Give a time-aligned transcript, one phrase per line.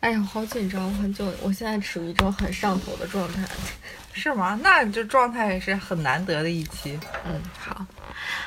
[0.00, 3.46] 哎呀，好紧张，很久，我现在处于一种很上头的状态。
[4.12, 4.58] 是吗？
[4.62, 6.98] 那这状态也是很难得的一期。
[7.26, 7.84] 嗯，好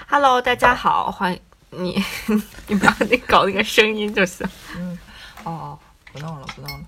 [0.08, 1.40] ，Hello，大家好，欢迎
[1.70, 2.04] 你，
[2.68, 4.48] 你不要你搞那个声音就行。
[4.76, 4.98] 嗯，
[5.44, 5.78] 哦，
[6.12, 6.86] 不弄了，不弄了。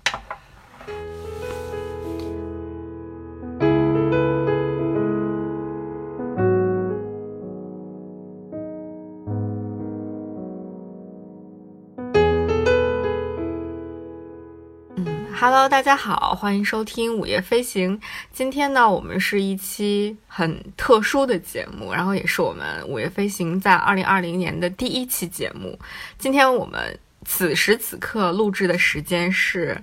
[15.69, 17.97] 大家好，欢迎收听《午夜飞行》。
[18.31, 25.77] 今天呢，我们是一期很特殊的节目，然后也是我们《午夜飞行》在二零二零年的第一期节目。
[26.19, 29.75] 今天我们此时此刻录制的时间是，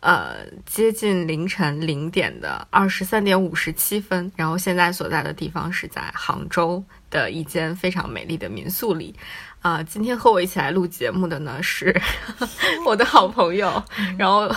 [0.00, 4.30] 呃，接近凌晨零点的二十三点五十七分。
[4.36, 9.14] 然后现在所在的地方是在杭州的一间非常美丽的民宿里。
[9.60, 12.00] 啊，今天和我一起来录节目的呢是
[12.86, 13.82] 我的好朋友，
[14.16, 14.48] 然后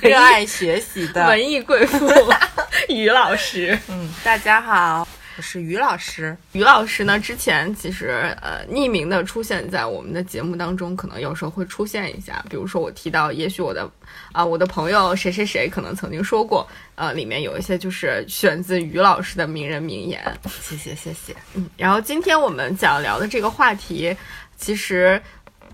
[0.00, 2.08] 热爱学习的文艺贵妇
[2.88, 3.78] 于老师。
[3.88, 5.06] 嗯，大家好，
[5.36, 6.34] 我是于老师。
[6.52, 12.42] 于老师呢，之前其实呃匿名的出现在我们的节目当中，可能有时候会出现一下。
[12.48, 13.86] 比如说我提到，也许我的
[14.32, 20.22] 啊我的朋友谁谁谁可能曾经说过，呃里面有一些就是选自于老师的名人名言。
[20.62, 21.36] 谢谢谢谢。
[21.54, 24.16] 嗯，然后今天我们想聊的这个话题。
[24.56, 25.20] 其实，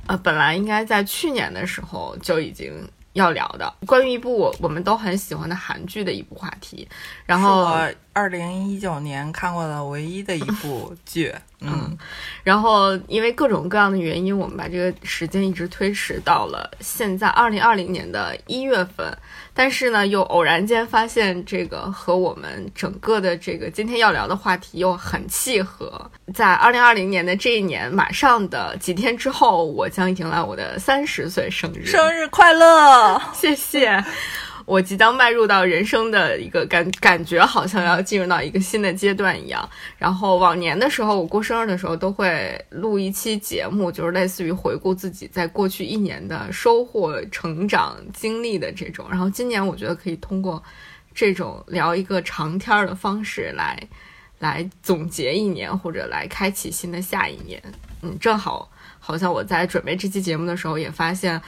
[0.08, 2.72] 呃，本来应该在去年的时候就已经
[3.12, 6.88] 要聊的，关于一部我我们都很喜欢的韩剧的一部话题。
[7.24, 11.34] 然后，我二零一九年看过的唯一的一部 剧。
[11.64, 11.96] 嗯，
[12.42, 19.16] 然后因为各种各样的原因，我们把这个时间一直推迟到了现在二零二零年的一月份。
[19.54, 26.10] 但是呢，又偶然间发现这个和我们整个的这个今天要聊的话题又很契合。
[26.34, 31.86] 在二零二零年的这一年，马上的几天之后，我将迎来我的三十岁生日。
[31.86, 33.22] 生日快乐！
[33.32, 34.02] 谢谢。
[34.64, 39.69] 我即将迈入到人生的一个感感觉，好像要进入到一个新的阶段一样。
[39.98, 49.06] 然后往年的时候，我过生日的时候都会录一期节目，就是类似于回顾自己在过去一年的收获、成长经历的这种。
[49.10, 50.62] 然后今年我觉得可以通过
[51.14, 53.78] 这种聊一个长天的方式来
[54.38, 57.60] 来总结一年，或者来开启新的下一年。
[58.03, 61.42] 嗯，正好好像我在准备这期节目的时候也发现。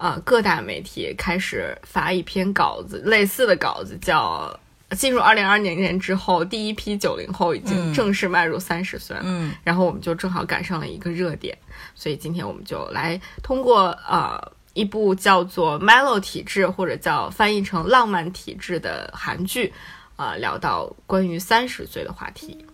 [0.00, 4.58] 呃，各大媒体开始发一篇稿子，类似的稿子叫
[4.96, 9.14] “进入二零二零年之后，第一批九零后已经正式迈入三十岁”。
[9.22, 11.54] 嗯，然后我们就正好赶上了一个热点，
[11.94, 14.40] 所以今天我们就来通过呃
[14.72, 19.70] 一部叫做《Melo 体质》或者叫翻译成《浪漫体质》的韩剧，
[20.16, 22.64] 啊，聊到关于三十岁的话题。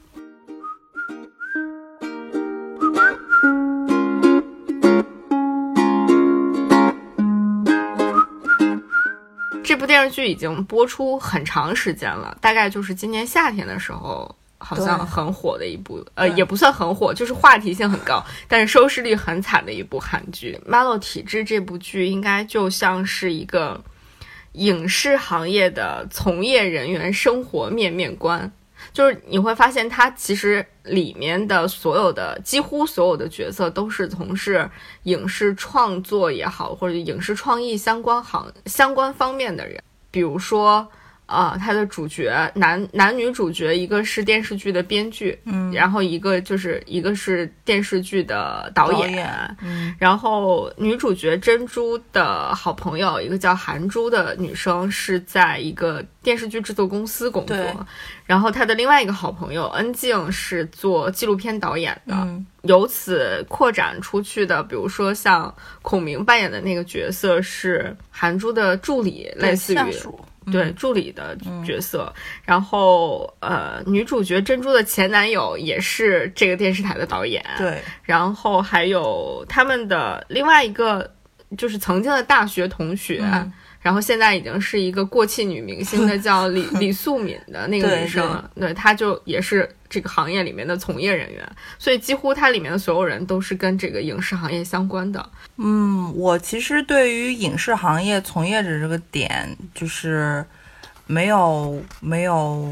[9.77, 20.59] 这部电视剧已经播出很长时间了，大概就是今年夏天的时候，好像很火的一部，呃，也不算很火，就是话题性很高，但是收视率很惨的一部韩剧。
[20.71, 23.79] 《Melo 体质》这部剧应该就像是一个
[24.53, 28.51] 影视行业的从业人员生活面面观。
[28.97, 34.71] 就是你会发现，它其实里面的所有的几乎所有的角色都是从事
[35.03, 39.79] 影视创作也好，或者影视创意相关行相关方面的人，
[40.11, 40.89] 比如说。
[41.27, 57.57] 啊，他的主角男男女主角，一个是电视剧的编剧，嗯，然后一个就是一个是电视剧的导演，嗯，然后女主角珍珠的好朋友，一个叫韩珠的女生，是在一个电视剧制作公司工作，
[58.25, 62.15] 然后她的另外一个好朋友恩静是做纪录片导演的，
[62.63, 69.77] 由此扩展出去的，比如说像孔明扮演的那个角色是韩珠的助理，类似于。
[70.53, 72.13] 对助理的角色，
[72.45, 81.13] 然后呃，女主角珍珠的前男友也是这个电视台的导演，对，然后还有他们的另外一个
[81.57, 83.23] 就是曾经的大学同学。
[83.87, 91.49] 然后现在已经是一个过气女明星的， 叫李李素敏的那个女生，对，她就也是这个行业里面的从业人员，
[91.79, 95.25] 所以几乎它里面的所有人都是跟这个影视行业相关的。
[95.59, 100.45] 嗯，我其实对于影视行业从业者这个点，就是
[101.07, 102.69] 没有没有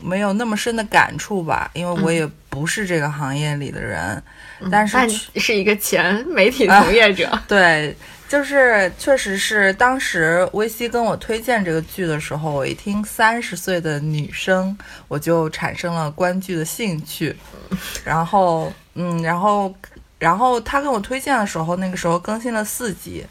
[0.00, 4.20] 没有那么深的感触吧，因为我也不是这个行业里的人，
[4.72, 4.96] 但是
[5.36, 7.94] 是一个前媒体从业者， 对。
[8.30, 14.78] 就是确实是当时薇希跟我推荐这个剧的时候，我一听三十岁的女生，
[15.08, 17.36] 我就产生了观剧的兴趣。
[18.04, 19.74] 然后，嗯，然后，
[20.16, 23.26] 然后他跟我推荐的时候，那个时候更新了四集。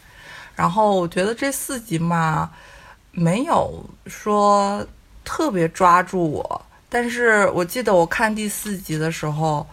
[0.54, 2.50] 然后我觉得这四集嘛，
[3.10, 4.86] 没有说
[5.24, 9.66] 特别抓住我，但是我记得我看第四集的时候，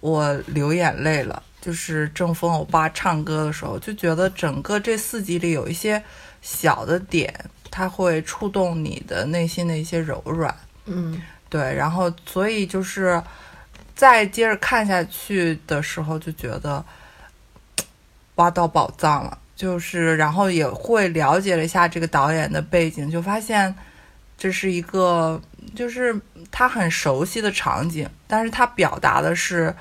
[0.00, 1.40] 我流眼泪了。
[1.66, 6.00] 就是正风欧巴唱歌的时候，就觉得整个这四集里有一些
[6.40, 7.34] 小的点，
[7.72, 10.54] 它会触动你的内心的一些柔软。
[10.84, 13.20] 嗯，对，然后所以就是
[13.96, 16.84] 再接着看下去的时候，就觉得
[18.36, 19.36] 挖到宝藏了。
[19.56, 23.74] 就是然后也会了解了一下这个导演的背景，就发现
[24.38, 25.42] 这是一个
[25.74, 26.16] 就是
[26.52, 29.74] 他很熟悉的场景，但是他表达的是。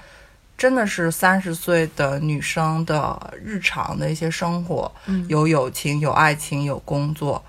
[0.57, 4.89] 真的是三十岁的女生的日常的一些生活，
[5.27, 7.43] 有友情，有爱情，有工作，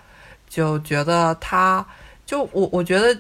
[0.49, 1.87] 就觉得她，
[2.27, 3.17] 就我我觉得，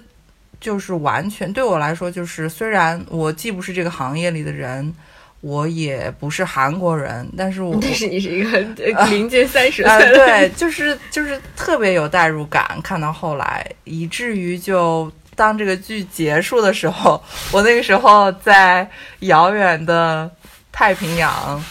[0.59, 4.93] 就是完全对我来说，就是虽然我既不是这个行业里的人，
[5.41, 8.59] 我也不是韩国人，但是我 但是你是一个
[9.07, 15.11] 临近三十岁，对，就是 就是特别有代入感，看到后来，以至于就。
[15.37, 17.23] 当这个剧结束的时候，
[17.53, 18.91] 我那个时候在
[19.21, 20.29] 遥远的
[20.73, 21.63] 太平洋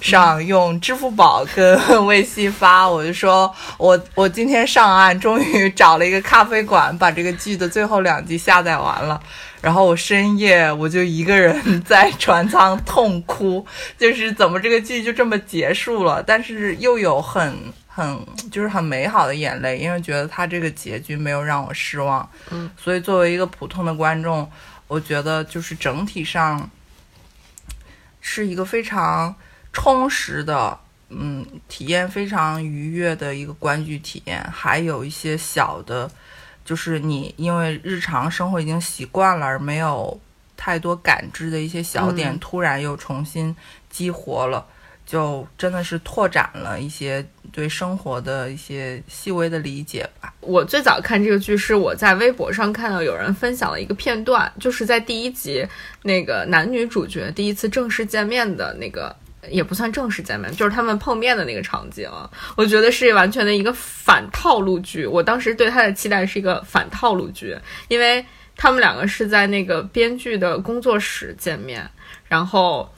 [0.00, 9.18] 上用支付宝跟微信发，我就说我我今天上岸，终于找了一个咖啡馆，把这个剧的最后两集下载完了。
[9.60, 13.64] 然后我深夜我就一个人 在船舱痛哭，
[13.96, 17.56] 就是怎么这个剧就这么结束了，但是又有很。
[17.94, 24.50] 很就是很美好的眼泪，因为觉得他这个结局没有让我失望，嗯，所以作为一个普通的观众，
[24.88, 26.70] 我觉得就是整体上
[28.22, 29.34] 是一个非常
[29.74, 30.80] 充实的，
[31.10, 34.42] 嗯，体验非常愉悦的一个观剧体验。
[34.50, 36.10] 还有一些小的，
[36.64, 40.18] 就是你因为日常生活已经习惯了而没有
[40.56, 43.54] 太多感知的一些小点，突然又重新
[43.90, 44.66] 激活了。
[45.04, 50.32] 就真的是拓展了一些对生活的一些细微的理解吧。
[50.40, 55.64] 我最早看这个剧是我在微博上看到有人分享了一个片段，就是在第一集
[56.02, 59.14] 那个男女主角第一次正式见面的那个，
[59.48, 62.10] 也不算正式见面，就是他们碰面的那个场景。
[62.56, 65.06] 我觉得是完全的一个反套路剧。
[65.06, 67.56] 我当时对他的期待是一个反套路剧，
[67.88, 68.24] 因为
[68.56, 71.88] 他们两个是在那个编剧的工作室见面，
[72.28, 72.92] 然后。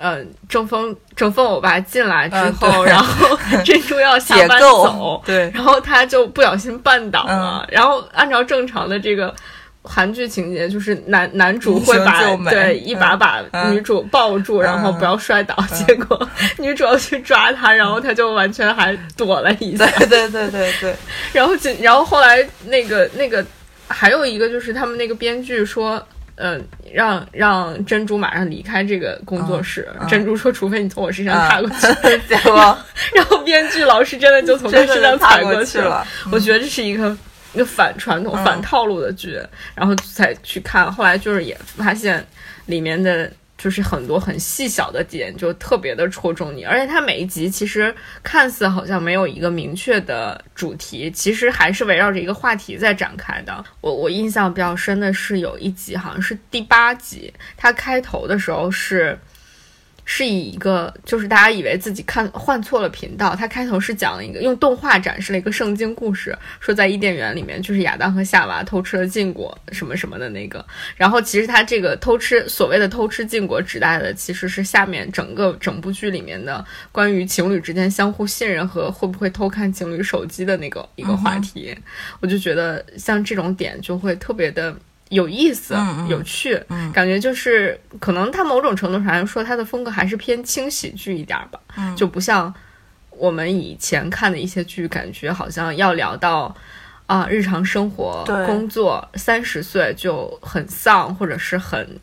[0.00, 7.66] 嗯，正风正风欧巴进来之后，然后珍珠要下班走，对，然后他就不小心绊倒了。
[7.68, 9.34] 然后按照正常的这个
[9.82, 13.42] 韩剧情节，就是男男主会把对一把把
[13.72, 15.56] 女主抱住，然后不要摔倒。
[15.74, 16.28] 结果
[16.58, 19.84] 女主要去抓他，然后他就完全还躲了一下。
[19.98, 20.94] 对对对对对。
[21.34, 23.44] 然后紧，然后后来那个那个
[23.88, 26.00] 还有一个就是他们那个编剧说。
[26.38, 29.88] 嗯，让让珍珠马上离开这个工作室。
[30.08, 31.86] 珍珠说：“除非你从我身上踏过去。
[32.28, 32.78] ”结果，
[33.14, 36.06] 然后编剧老师真的就从 他身上踩过去了。
[36.30, 37.16] 我觉得这是一个
[37.54, 39.38] 一个反传统、反套路的剧，
[39.74, 40.90] 然后才去看。
[40.92, 42.24] 后来就是也发现
[42.66, 43.30] 里面的。
[43.58, 53.64] 就是很多很细小的点，就特别的戳中你，而且它每一集其实看似好像没有一个明确的主题，其实还是围绕着一个话题在展开的。
[53.80, 59.18] 我我印象比较深的是有一集，好像是第八集，它开头的时候是。
[60.10, 63.36] 是以一个，就是大家以为自己看换错了频道。
[63.36, 70.64] 它开头是讲了一个用动画展示了一个圣经故事，说在伊甸园里面，就是亚当和夏娃偷吃了禁果什么什么的那个。
[70.96, 81.76] 然后其实它这个偷吃，所谓的偷吃禁果，指代的其实是下面整个整部剧里面的关于情侣之间相互信任和会不会偷看情侣手机的那个一个话题。
[82.20, 84.74] 我就觉得像这种点就会特别的。
[85.10, 85.74] 有意思，
[86.08, 86.60] 有趣，
[86.92, 91.58] 感觉就是可能他某种程度上来说，他的风格还是偏轻喜剧一点吧，
[91.96, 92.52] 就不像
[93.10, 96.54] 我们以前看的一些剧，感觉好像要聊到
[97.06, 101.98] 啊日常生活、工作，三十岁就很丧或者是很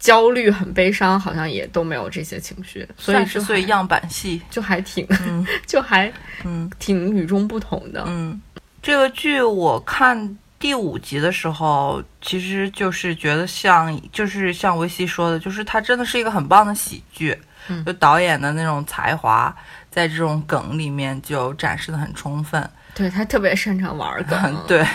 [0.00, 2.86] 焦虑、很悲伤，好像也都没有这些情绪。
[2.98, 5.06] 三十岁样板戏就还挺，
[5.64, 6.12] 就还
[6.44, 8.02] 嗯挺与众不同的。
[8.08, 8.42] 嗯，
[8.82, 10.36] 这个剧我看。
[10.62, 17.36] 第五集的时候，其实就是觉得像，就是像维西说的，就是它真的是一个很棒的喜剧，
[17.84, 19.52] 就导演的那种才华，
[19.90, 22.70] 在这种梗里面就展示的很充分。
[22.94, 24.56] 对他特别擅长玩梗。
[24.68, 24.86] 对，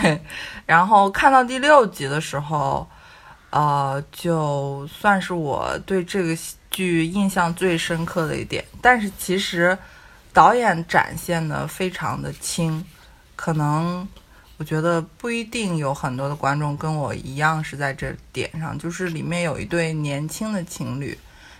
[0.65, 2.89] 然后看到第六集的时候，
[3.49, 6.33] 呃，就算是我对这个
[6.71, 8.63] 剧印象最深刻的一点。
[8.81, 9.77] 但是其实
[10.31, 12.81] 导演展现的非常的轻，
[13.35, 14.07] 可能。
[14.57, 21.17] 我觉得不一定有很多的观众跟我一样是在这点上，就是里面有一对年轻的情侣，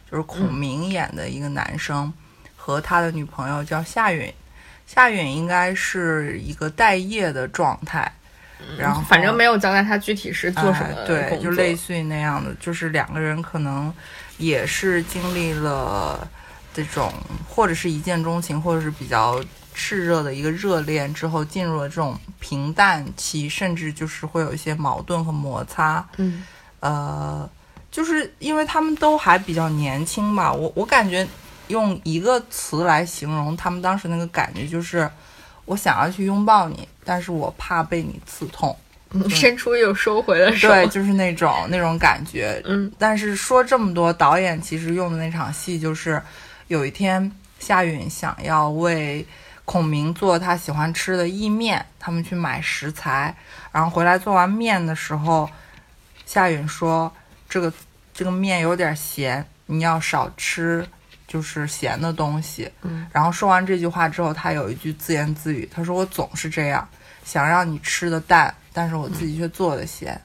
[0.09, 2.11] 就是孔明演的一个男生
[2.55, 4.33] 和他的女朋友叫夏允，
[4.87, 8.11] 夏允应该是一个待业的状态，
[8.79, 13.93] 然后反正没有交代他具体是做什么哎对，就类似于那样的，就是两个人可能
[14.39, 16.27] 也是经历了
[16.73, 17.13] 这种，
[17.47, 19.39] 或者是一见钟情，或者是比较
[19.77, 26.03] 炽热的一个热恋之后，进入了这种平淡期，甚至就是会有一些矛盾和摩擦。
[26.17, 26.43] 嗯
[26.79, 27.49] 呃，
[27.91, 31.25] 就是因为他们都还比较年轻吧，我我感觉
[31.67, 35.09] 用一个词来形容他们当时那个感觉，就是
[35.65, 38.75] 我想要去拥抱你，但是我怕被你刺痛。
[39.11, 42.61] 嗯，伸出又收回的手，对，就是那种那种感觉。
[42.65, 46.21] 嗯，但是说这么多，导演其实用的那场戏就是，
[46.67, 49.25] 有一天夏允想要为
[49.67, 53.35] 孔明做他喜欢吃的意面，他们去买食材，
[53.71, 55.49] 然后回来做完面的时候，
[56.25, 57.13] 夏允说
[57.49, 57.71] 这个
[58.13, 60.87] 这个面有点咸，你要少吃。
[61.27, 66.87] 就是咸的东西，嗯，然后说完这句话之后，他有一句自言自语，他说：“我总是这样，
[67.25, 70.17] 想让你吃的淡，但是我自己却做的咸。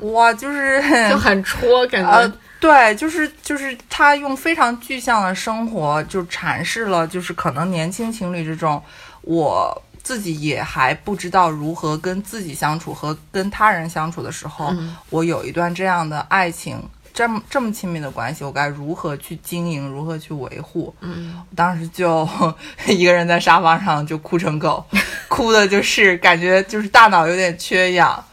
[0.00, 8.82] 哇，就是就很戳，感觉、呃，对，就是就是他用非常具象的生活，就阐释了，就是可能年轻情侣这种，
[9.22, 16.80] 我自己也还不知道如何跟自己相处和跟他人相处的时候，嗯我有一段这样的爱情。
[17.12, 20.94] 这么这么亲密的关系，我该如何去经营，如何去维护？
[21.00, 22.26] 嗯，我当时就
[22.86, 24.82] 一个人在沙发上就哭成狗，
[25.28, 28.24] 哭的就是感觉就是大脑有点缺氧，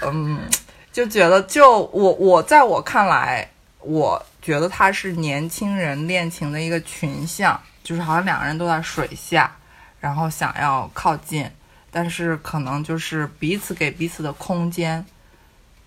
[0.00, 0.40] 嗯，
[0.90, 3.46] 就觉得就我我在我看来，
[3.82, 9.54] 我觉得他是年轻人恋情的一个群像，就是好像两个人都在水下，
[10.00, 11.50] 然后想要靠近，
[11.90, 15.04] 但是可能就是彼此给彼此的空间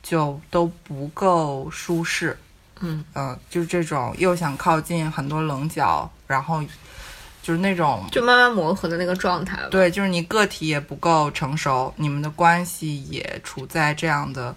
[0.03, 2.37] 就都不够舒适。
[2.81, 6.61] 嗯嗯、就是这种又想靠近，很多棱角，然后
[7.41, 9.67] 就是那种就慢慢磨合的那个状态吧。
[9.71, 14.53] 对，就是你个体也不够成熟，你们的关系也处在这样的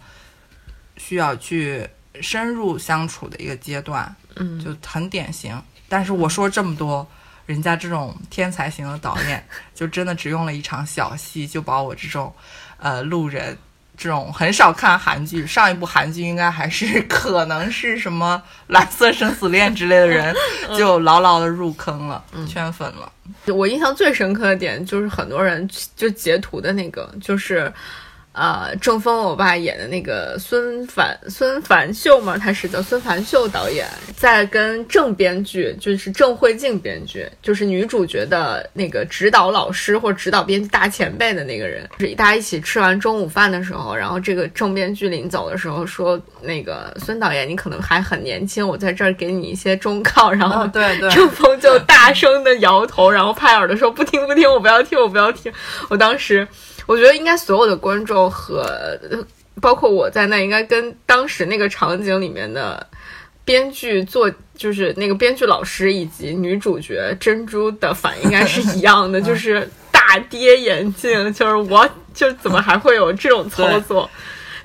[0.96, 1.88] 需要去
[2.22, 5.60] 深入相处的一个阶段，嗯，就很典型。
[5.88, 7.06] 但是我说这么多，
[7.46, 9.44] 人家这种天才型的导演，
[9.74, 12.32] 就真的只用了一场小戏，就把我这种
[12.78, 13.56] 呃路人。
[14.00, 20.32] 这种很少看韩剧，上一部韩剧应该还是 可能是什么《蓝色生死恋》之类的人，
[20.78, 23.12] 就牢牢的入坑了，圈粉了。
[23.46, 27.72] 我印象最深刻的点就是很多人就截图的那个，就是
[28.38, 33.84] 呃郑峰我爸演的那个孙凡孙凡秀嘛，他是叫孙凡秀导演，
[34.16, 55.52] 在跟郑编剧，就是郑慧静编剧，就是女主角的那个指导老师或指导编剧大前辈的那个人，就是大家一起吃完中午饭的时候，然后这个郑编剧临走的时候说，那个孙导演你可能还很年轻，我在这儿给你一些忠告，然后哦，对对，郑峰就大声的摇头，然后拍耳朵说：“不听不听，我不要听，我不要听。”
[55.88, 56.46] 我当时
[56.88, 58.62] 我觉得应该所有的观众和
[59.10, 59.18] 呃
[59.60, 62.84] 包括我在内，应该跟当时那个场景里面的
[63.44, 74.10] 编剧做，就是那个编剧老师以及女主角珍珠的反应应该是一样的， 就是大跌眼镜，就是我就怎么还会有这种操作？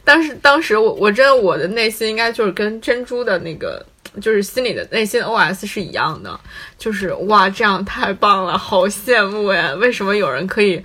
[0.06, 3.86] 但是当时我我真的我的内心应该就是跟珍珠的那个。
[4.22, 6.40] 就是心里的内心 OS 是一样的，
[6.78, 9.74] 就是哇，这样太棒了，好羡慕呀！
[9.74, 10.80] 为什么有人可以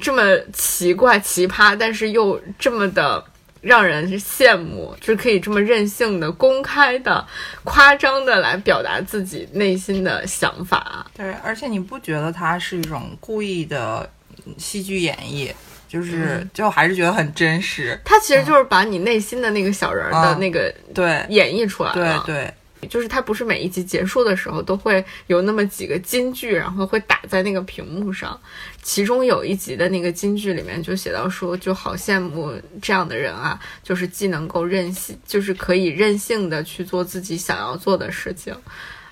[0.00, 3.22] 这么奇怪奇葩，但是又这么的
[3.60, 7.24] 让人羡慕，就是可以这么任性的、公开的、
[7.62, 11.06] 夸张的来表达自己内心的想法？
[11.14, 14.08] 对，而且你不觉得它是一种故意的
[14.56, 15.50] 戏剧演绎？
[15.86, 17.98] 就是，就还是觉得很真实。
[18.04, 22.22] 它其实就是把你内心的那个小人儿的那个对，演绎出来对了。
[22.24, 22.54] 对，
[22.88, 28.38] 就是它不是每一集结束的时候都会有那么几个金句，然后会打在那个屏幕上。
[28.82, 38.54] 其中有一集的那个金句里面就写到说，就好羡慕这样的人啊，就是既能够任性，就是可以任性的去做自己想要做的事情。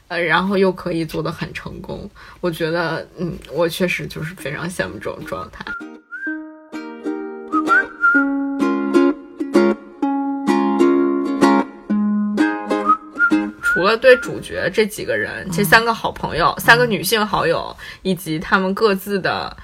[0.08, 2.10] 呃，然后又可以做得很成功，
[2.40, 5.62] 我觉得，嗯，我确实就是非常羡慕这种状态。
[13.78, 19.56] 除了对主角这几个人，这三个好朋友，三个女性好友，以及他们各自的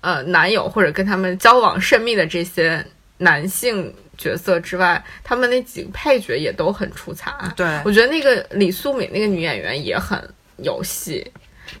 [0.00, 2.82] 呃男友或者跟他们交往甚密的这些
[3.18, 7.30] 男性角色之外，他们那几个配角也都很出彩。
[7.54, 10.18] 对我觉得那个李素敏那个女演员也很
[10.56, 11.30] 有戏，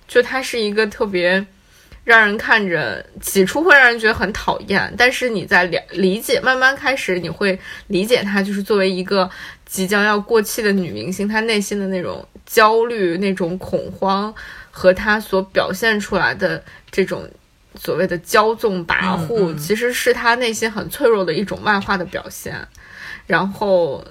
[0.06, 1.42] 就她是一个特别
[2.04, 9.30] 让人看着起初会让人觉得很讨厌，但是你在了理解慢慢开始，你会理解她就是作为一个
[9.68, 14.34] 即将要过气的女明星，她内心的那种焦虑、那种恐慌
[14.70, 16.60] 和她所表现出来的
[16.90, 17.28] 这种
[17.78, 22.56] 所谓的骄纵跋扈，嗯嗯其实是她内心很脆弱的一种外化的表现。
[23.26, 24.02] 然后，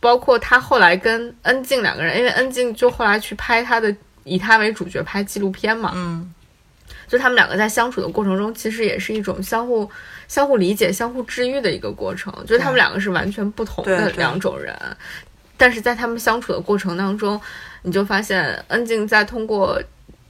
[0.00, 3.94] 包括她后来跟恩静两个人，因为恩静就后来去拍她的
[4.24, 6.34] 以她为主角拍纪录片嘛，嗯
[7.10, 9.90] 就他们两个在相处的过程中，其实也是一种相互
[10.28, 12.32] 相互理解、相互治愈的一个过程。
[12.46, 14.72] 就是他们两个是完全不同的两种人，
[15.56, 17.40] 但是在他们相处的过程当中，
[17.82, 19.82] 你就发现恩静在通过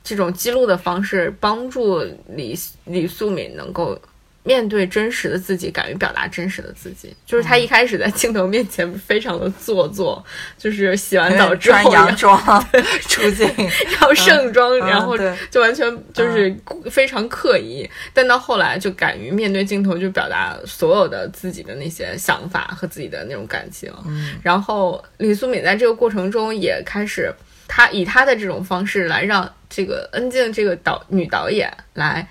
[0.02, 4.00] 这种记录的方式，帮助李李素敏能够。
[4.42, 10.24] 面对真实的自己，敢于表达真实的自己，就是他一开始在镜头面前非常的做作，
[10.56, 12.66] 就是洗完澡之后穿后洋 装
[13.02, 13.46] 出镜，
[14.00, 15.14] 要盛装，嗯然后
[15.50, 16.56] 就完全就是
[16.90, 17.88] 非常刻意。
[18.14, 23.92] 但到后来就敢于面对镜头，就表达所有的自己的那些想法和自己的那种感情。
[24.06, 27.30] 嗯然后李素敏在这个过程中也开始，
[27.68, 32.26] 她以她的这种方式来让这个恩静这个导女导演来。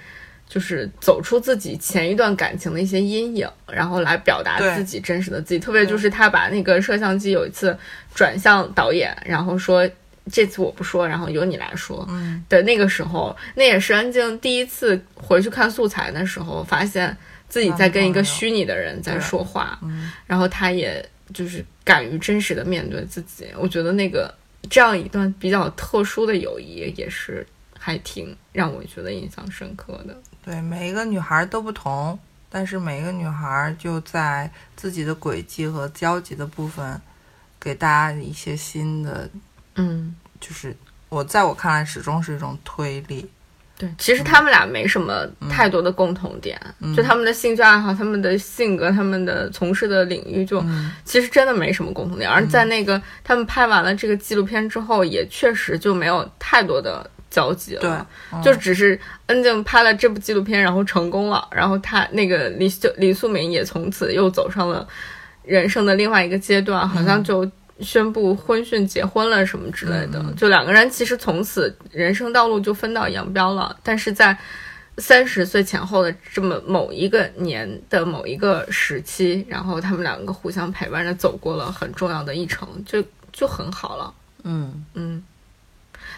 [0.49, 5.59] 就是走出自己前一段感情的一些阴影，然后来表达自己真实的自己。
[5.59, 7.77] 特别就是他把那个摄像机有一次
[8.15, 9.87] 转向导演，然后说
[10.31, 12.03] 这次我不说，然后由你来说。
[12.09, 17.15] 嗯的那个时候，那也是安静第一次回去看素材的时候，发现
[17.47, 23.45] 自己在跟一个虚拟的人在说话，嗯然后他也就是敢于真实的面对自己。
[23.55, 24.33] 我觉得那个
[24.67, 27.45] 这样一段比较特殊的友谊，也是
[27.77, 30.17] 还挺让我觉得印象深刻的。
[30.43, 32.17] 对，每一个女孩都不同，
[32.49, 36.99] 但是每一个女孩就在自己的轨迹和交集的部分，
[37.59, 39.29] 给大家一些新的，
[39.75, 40.75] 嗯，就是
[41.09, 43.29] 我在我看来始终是一种推力。
[43.77, 52.29] 对，其实他们俩没什么太多的共同点，嗯就他们的兴趣爱好、他们的性格、他们的从事的领域就，嗯其实真的没什么共同点。
[52.29, 57.81] 而在那个他们拍完了这个纪录片之后，也确实就没有太多的交集了。
[57.81, 57.89] 对，
[58.33, 64.87] 嗯就只是恩静拍了这部纪录片，然后成功了，然后他那个李秀李素敏也从此又走上了
[65.43, 70.19] 人生的另外一个阶段，好像就宣布婚讯、结婚了什么之类的。
[70.19, 74.37] 嗯就两个人其实从此人生道路就分道扬镳了，但是在。
[74.97, 84.13] 三十岁前后的这么某一个年的某一个时期，然后他们两个互相陪伴着走过了很重要的一程，就就很好了。
[84.43, 85.23] 嗯嗯，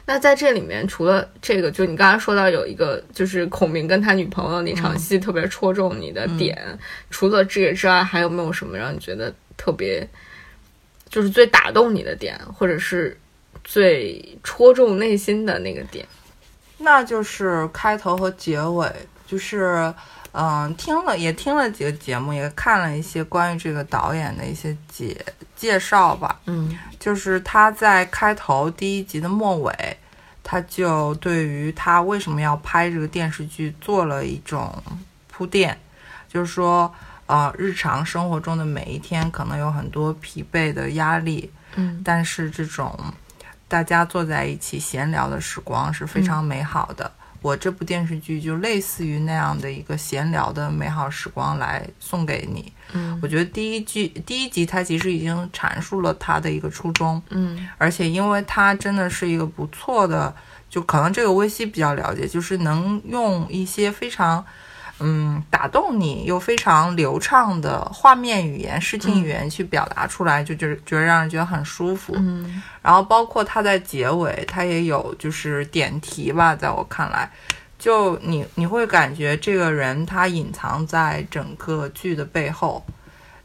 [0.05, 6.57] 那在这里面，除了这个，就你刚才说到有一个，就是孔明跟他女朋友那场戏特别戳中你的点，
[7.09, 10.05] 除了这个之外，还有没有什么让你觉得特别，
[11.07, 13.17] 就是最打动你的点，或者是
[13.63, 16.05] 最戳中内心的那个点？
[16.79, 18.91] 那就是开头和结尾，
[19.27, 19.93] 就是
[20.33, 26.39] 嗯，听了也听了几个节目，也看了一些关于这个导演的一些解介绍吧。
[26.45, 29.97] 嗯就是他在开头第一集的末尾，
[30.43, 34.71] 他就对于他为什么要拍这个电视剧做了一种
[35.27, 35.77] 铺垫，
[36.29, 36.93] 就是说，
[37.25, 42.97] 呃，日常生活中的每一天可能有很多疲惫的压力，嗯但是这种
[43.67, 47.11] 大家坐在一起闲聊的时光是非常美好的。
[47.41, 52.71] 我这部电视剧就类似于那样的一个闲聊的美好时光来送给你。
[52.93, 60.33] 嗯我觉得第一句第一集它其实已经阐述了他的一个初衷，嗯而且因为它真的是一个不错的，
[60.69, 64.45] 就可能这个微西比较了解，就是能用一些非常。
[65.01, 72.13] 嗯，打动你又非常流畅的画面语言、视听语言去表达出来，就就是觉得让人觉得很舒服。
[72.15, 72.61] 嗯。
[72.81, 77.29] 然后包括他在结尾，他也有就是点题吧，在我看来，
[77.77, 82.83] 就你你会感觉这个人他隐藏在整个剧的背后，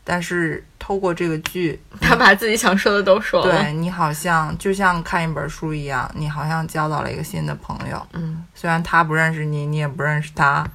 [0.04, 3.60] 但是透过这个剧， 他把自己想说的都说了。
[3.60, 8.44] 对你好像就像看一本书一样，你好像交到了一个新的朋友，嗯。
[8.54, 10.66] 虽然他不认识你，你也不认识他，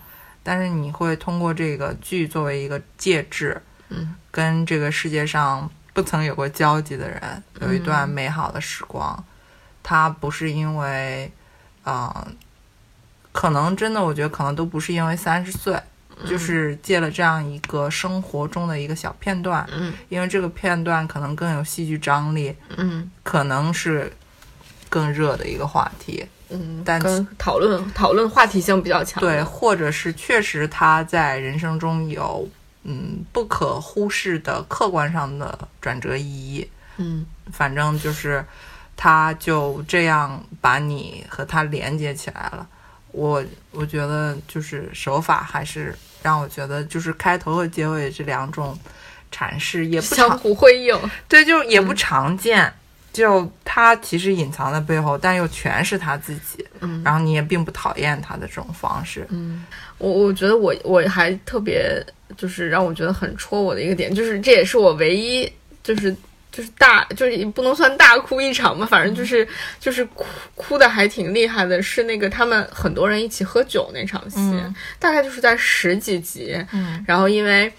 [0.43, 4.15] 但是你会通过这个剧作为一个介质，嗯。
[4.31, 9.21] 跟这个世界上不曾有过交集的人有一段美好的时光。
[9.83, 11.29] 他不是因为，
[11.85, 12.09] 嗯、
[13.33, 15.77] 可能真的，我觉得可能都不是因为三十岁，
[16.25, 19.93] 就是借了这样一个生活中的一个小片段，嗯。
[20.07, 23.11] 因为这个片段可能更有戏剧张力，嗯。
[23.23, 24.13] 可能是
[24.87, 26.25] 更热的一个话题。
[26.51, 29.21] 嗯，但跟讨论讨论话题性比较强。
[29.21, 32.47] 对，，或者是确实他在人生中有
[32.83, 36.69] 嗯不可忽视的客观上的转折意义。
[36.97, 38.45] 嗯反正就是
[38.95, 42.67] 他就这样把你和他连接起来了。
[43.11, 48.77] 我我觉得就是手法还是让我觉得就是开头和结尾这两种
[49.33, 50.97] 阐释也不相互辉映。
[51.27, 52.71] 对，就也不常见。
[53.13, 56.65] 就他其实隐藏在背后，但又全是他自己。
[56.79, 59.63] 嗯，然后你也并不讨厌他的这种方式，嗯，
[59.99, 62.03] 我我觉得我我还特别
[62.35, 65.47] 就是让我觉得很戳我的一个点，就是这也是我唯一
[65.83, 66.11] 就是
[66.51, 69.47] 就是大就是也不能算大哭一场吧，反正就是
[69.79, 74.39] 就是哭哭的还挺厉害的，是那个他们很多人一起喝酒那场戏，
[74.97, 77.71] 大概就是在十几集，嗯，然后因为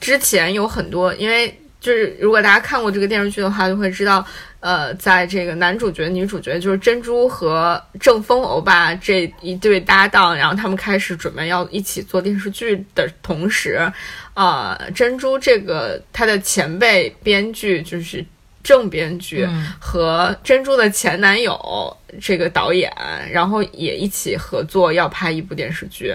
[0.00, 1.56] 之前有很多因为。
[1.80, 4.26] 就是如果大家看过这个电视剧的话，就会知道，
[4.60, 13.90] 呃，在这个男主角、女主角就是珍珠和正风欧巴这一对搭档，然后他们开始准备要一起做电视剧的同时，
[14.34, 18.24] 啊，珍珠这个他的前辈编剧就是
[18.64, 19.46] 正编剧
[19.78, 22.92] 和珍珠的前男友这个导演，
[23.30, 26.12] 然后也一起合作要拍一部电视剧。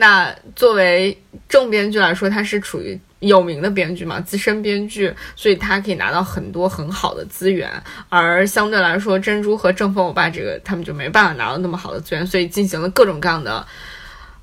[0.00, 2.98] 那作为正编剧来说，他是处于。
[3.20, 7.70] 有名的编剧嘛，资深编剧，所以他可以拿到很多很好的资源，
[8.08, 13.66] 而相对来说，珍珠和正风欧巴这个他们就没办法拿到那么好的资源，所以进行了各种各样的，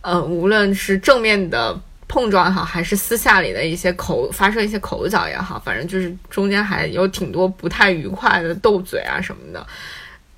[0.02, 1.76] 呃，无论是正面的
[2.08, 9.65] 碰撞也好，还是私下里的一些口发生一些口角也好，反正就是中间还有挺多不太愉快的斗嘴啊什么的，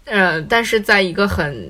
[0.06, 1.70] 呃，但是在一个很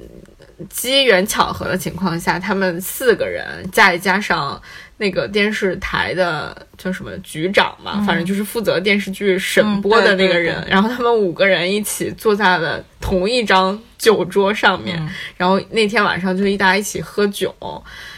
[0.69, 4.62] 机缘巧合的情况下，他们四个人再加上。
[5.02, 10.62] 那个电视台的叫什么局长嘛，反正就是负责电视剧审播的那个人。
[10.67, 15.02] 然后他们五个人一起坐在了同一张酒桌上面，
[15.38, 17.56] 然后那天晚上就一大家一起喝酒。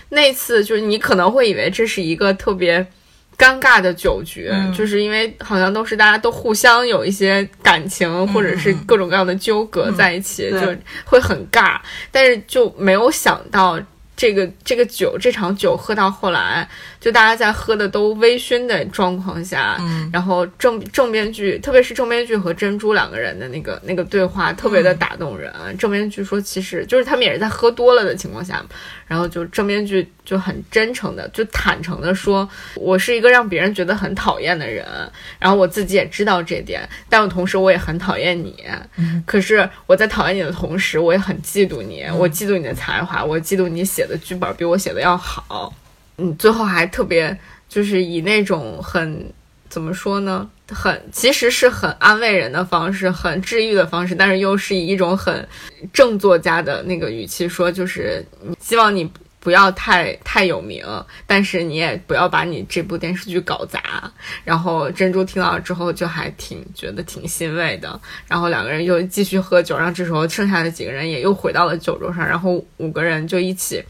[0.10, 2.84] 那次就是你可能会以为这是一个特别
[3.42, 11.80] 尴尬的酒局，就是因为好像都是大家都互相有一些感情或者是各种各样的纠葛在一起，就会很尬。
[12.12, 13.80] 但是就没有想到。
[14.14, 16.70] 这个这个酒，这场酒喝到后来，
[17.02, 25.52] 就大家在喝的都微醺的状况下，嗯，然后正正编剧，特别是正编剧和珍珠两个人的那个那个对话，特别的打动人。
[25.80, 28.64] 正编剧说，其实就是他们也是在喝多了的情况下，
[29.08, 34.86] 然后就正编剧就很真诚的，就坦诚的说，我是一个让别人觉得很讨厌的人，
[35.40, 38.64] 然后我自己也知道这点，但我同时我也很讨厌你。
[39.26, 44.06] 可是我在讨厌你的同时，我也很嫉妒你，我嫉妒你的才华，我嫉妒你写。
[44.12, 45.74] 的剧本比我写的要好，
[46.22, 47.36] 嗯，最后还特别
[47.68, 49.34] 就是以那种很
[49.68, 55.48] 怎么说呢，很其实是很安慰人的方式，很治愈的方式，但是又是以一种很
[55.92, 58.24] 正作家的那个语气说，就是
[58.60, 60.86] 希望你不要太太有名，
[61.26, 64.12] 但是你也不要把你这部电视剧搞砸。
[64.44, 73.82] 然后珍珠听到之后就还挺觉得挺欣慰的，然后两个人又继续喝酒，然后这时候剩下的几个人也又回到了酒桌上，然后五个人就一起。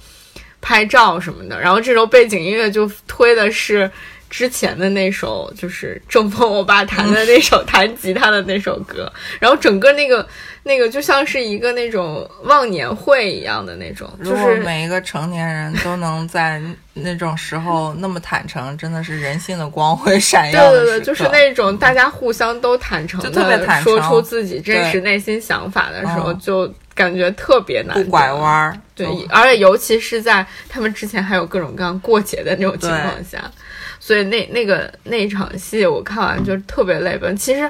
[0.61, 3.89] 拍照什么的，然后这时候背景音乐就推的是
[4.29, 10.25] 之前的那首，就是正风我爸弹的那首弹吉他的那首歌，然后整个那个
[10.63, 16.61] 那个就像是一个那种忘年会一样的那种，就是每一个成年人都能在
[16.93, 20.69] 那种时候那么坦诚，真的是人性的光辉闪耀。
[20.71, 26.71] 对对对，就是那种大家互相都坦诚的说出自己真实内心想法的时候，就。
[27.01, 28.77] 感觉特别难，不拐弯儿。
[28.95, 33.51] 对，而且尤其是在他们之前还有各种各样过节的那种情况下，
[33.99, 37.35] 所以那那个那一场戏我看完就特别泪奔。
[37.35, 37.69] 其实，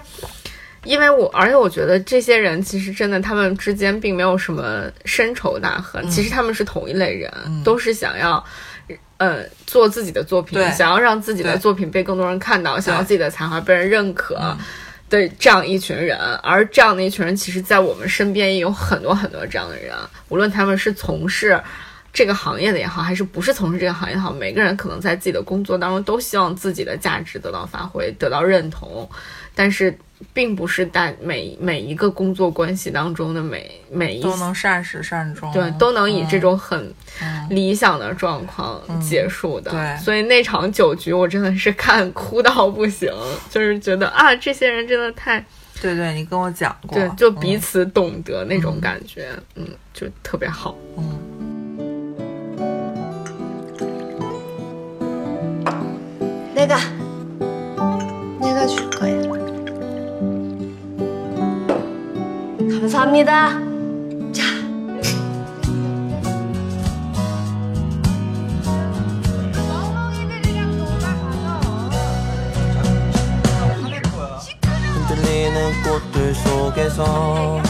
[0.83, 7.31] 因为我而且我觉得这些人其实真的他们之间并没有什么深仇大恨，其实他们是同一类人，
[7.63, 8.43] 都是想要
[9.17, 14.57] 呃做自己的作品，想要让自己的作品被更多人看到，想要自己的才华被人认可。
[15.11, 19.93] 的这样一群人，而这样的一群人，其实，在我们身边也有很多很多这样的人。
[20.29, 21.61] 无论他们是从事
[22.11, 29.07] 这个行业的也好，还是不是从事这个行业也好，每个人可能在自己的工作当中都希望自己的价值得到发挥，得到认同，
[29.53, 29.95] 但是。
[30.33, 36.93] 并不是在每每一个工作关系当中的每每一都能善始善终，对，都能以这种很
[37.49, 39.71] 理想的状况结束的。
[39.71, 43.11] 对，所以那场酒局我真的是看哭到不行，
[43.49, 45.43] 就是觉得啊，这些人真的太……
[45.81, 50.77] 对对，你跟我讲过，对，就彼此懂得那种感觉，嗯，就特别好。
[50.95, 51.19] 嗯，
[56.53, 56.77] 那个，
[62.79, 63.49] 감사합니다.
[64.31, 64.43] 자.
[74.93, 77.61] 흔들리는 꽃들 속에서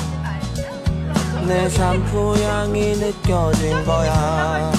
[1.48, 4.72] 내 샴푸 향이 느껴진 거야.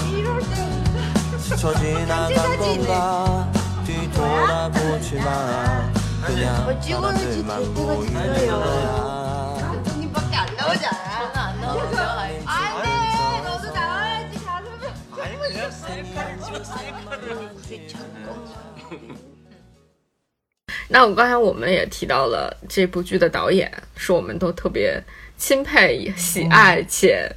[1.38, 3.52] 스쳐 지나간 건가?
[3.84, 5.90] 뒤돌아보지 마.
[6.24, 9.01] 그냥 사람들만 보이는 거야
[20.88, 25.02] 那我刚才我们也提到了这部剧的导演，是我们都特别
[25.38, 27.30] 钦佩、喜爱且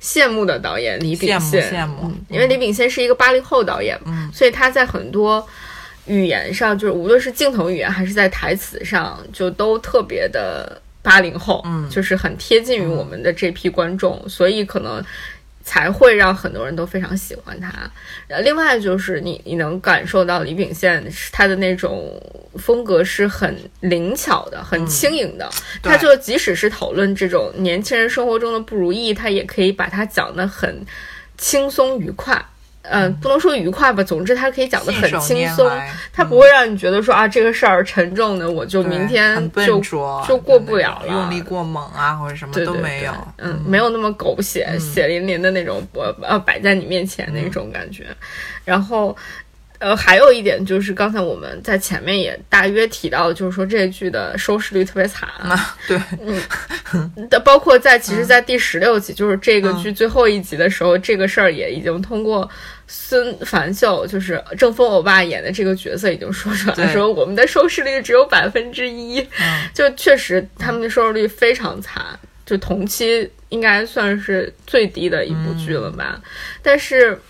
[0.00, 1.72] 羡慕的导演李秉羡慕宪。
[1.72, 1.96] 羡慕。
[2.04, 3.98] 嗯，因为李秉宪是一个八零后导演
[4.32, 5.44] 所以他在很多
[6.06, 11.90] 语言上，就是无论是镜头语言还是在台词上，就都特别的八零后，嗯。
[11.90, 15.04] 就是很贴近于我们的这批观众，所以可能。
[15.62, 17.72] 才会让很多人都非常喜欢他。
[18.28, 22.20] 呃，另外就是你你能感受到李秉宪是他的那种
[22.56, 25.48] 风格是很灵巧的、很轻盈的。
[25.82, 30.84] 他就即使是讨论这种年轻人生活中的不如意，他也可以把它讲得很
[31.38, 32.44] 轻松愉快。
[32.82, 35.70] 嗯、不能说愉快吧，总之他可以讲得很轻松，
[36.12, 39.80] 他不会让你觉得说啊这个事儿沉重的，我就明天就
[40.26, 43.12] 就过不了了，用力过猛啊，或者什么对对对都没有。
[43.38, 48.06] 嗯，没有那么狗血、血淋淋的那种，呃呃，摆在你面前嗯那种感觉。
[48.64, 49.16] 然后，
[49.82, 56.40] 呃，还有一点就是刚才我们在前面也大约提到，就是说这剧的收视率特别惨，啊，对，嗯
[57.44, 62.48] 包括在其实，在第十六集，就是这个剧最后一集的时候，这个事儿也已经通过
[62.86, 72.00] 孙凡秀，就是郑峰欧巴演的这个角色已经说出来说我们的收视率只有百分之一，嗯就确实他们的收视率非常惨，
[72.46, 76.20] 就同期应该算是最低的一部剧了吧，
[76.62, 77.20] 但是。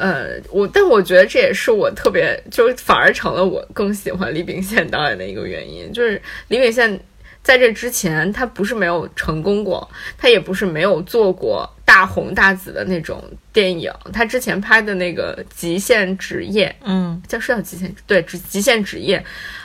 [0.00, 6.98] 呃，我但我觉得这也是我特别，就是反而成了我更喜欢李秉宪导演的一个原因，就是李秉宪
[7.42, 9.86] 在这之前，他不是没有成功过，
[10.16, 13.92] 他也不是没有做过大红大紫的那种电影。
[14.10, 19.18] 他之前拍的那个《极限职业嗯，》，叫是叫《极限对，《极限职业》，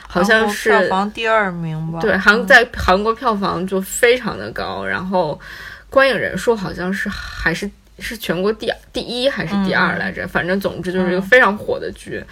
[0.06, 2.00] 好像是票房第二名吧？
[2.00, 5.40] 对，韩在韩国票房就非常的高，然后
[5.88, 12.22] 观影人数好像是还是是全国第第一还是第二来着，反正总之就是一个非常火的剧，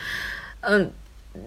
[0.61, 0.91] 嗯。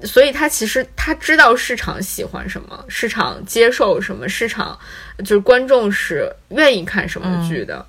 [0.04, 4.78] 所以他其实他知道市场喜欢什么，市场接受什么，市场
[5.20, 7.86] 就是观众是愿意看什么剧的。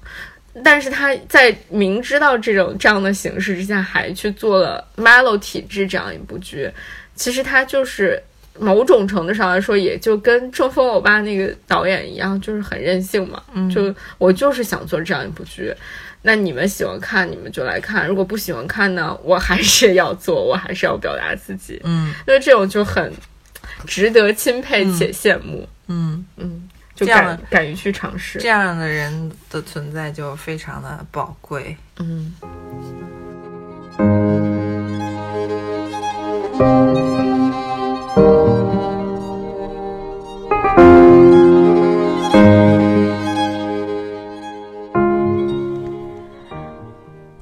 [0.63, 6.71] 但是他在明知道这种这样的形式之下，还去做了《Melo 体质》这样一部剧，
[7.17, 8.23] 其实他就是
[8.61, 13.43] 某种程度上来说，也就跟中风欧巴那个导演一样，就是很任性嘛。
[13.75, 15.75] 就我就是想做这样一部剧，
[16.23, 21.81] 那你们喜欢看，你们就来看；如果不喜欢看呢， 我还是要做，我还是要表达自己。
[21.85, 23.13] 嗯那这种就很
[23.87, 25.69] 值得钦佩且羡慕。
[25.87, 28.49] 嗯，嗯，就这样敢敢于去尝试这。
[28.49, 31.77] 样的人的存在就非常的宝贵。
[31.99, 32.35] 嗯。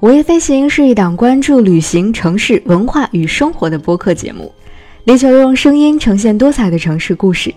[0.01, 4.53] 午夜飞行是一档关注旅行、城市文化与生活的播客节目，
[5.05, 7.53] 力求用声音呈现多彩的城市故事。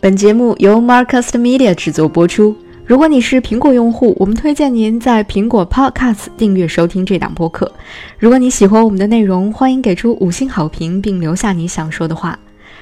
[0.00, 2.56] 本节目由 Marcast Media 制作播出。
[2.84, 7.70] 如果你是苹果用户，我们推荐您在苹果 Podcast 订阅收听这档播客。
[8.18, 12.36] 如果你喜欢我们的内容，欢迎给出五星好评，并留下你想说的话。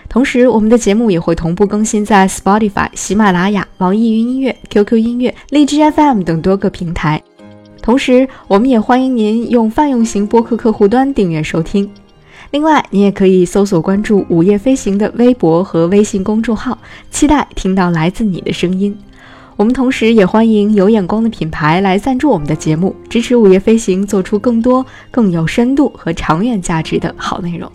[0.09, 7.23] 同时，我们的节目也会同步更新在 Spotify、喜马拉雅、网易云音乐、QQ 音乐、荔枝 FM 等多个平台。
[7.85, 11.91] 同时，我们也欢迎您用泛用型播客客户端订阅收听。
[12.51, 16.79] 另外，你也可以搜索关注“午夜飞行”的微博和微信公众号，
[17.11, 18.97] 期待听到来自你的声音。
[19.57, 27.71] 我们同时也欢迎有眼光的品牌来赞助我们的节目，支持午夜飞行做出更多更有深度和长远价值的好内容。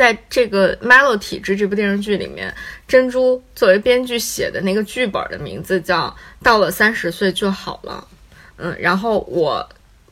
[0.00, 2.54] 在这个《Mellow 体质》这部电视剧里面，
[2.88, 8.08] 珍珠作为编剧写的那个剧本的名字叫“到了三十岁就好了”。
[8.56, 9.68] 嗯，然后我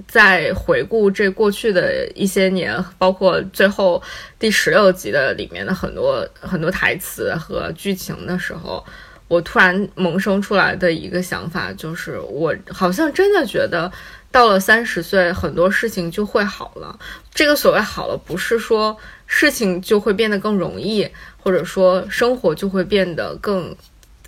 [0.07, 4.03] 在回顾这过去的一些年，包括最后
[4.39, 8.85] 第十六集的里面的很多很多台词和剧情的时候，
[9.27, 13.91] 我突然萌生出来的一个想法就是，我好像真的觉得
[14.31, 16.99] 到了三十岁，很多事情就会好了。
[17.33, 18.95] 这个所谓好了，不是说
[19.29, 23.77] 事情就会变得更容易，或者说生活就会变得更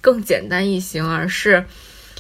[0.01, 1.65] 更简单易行，而是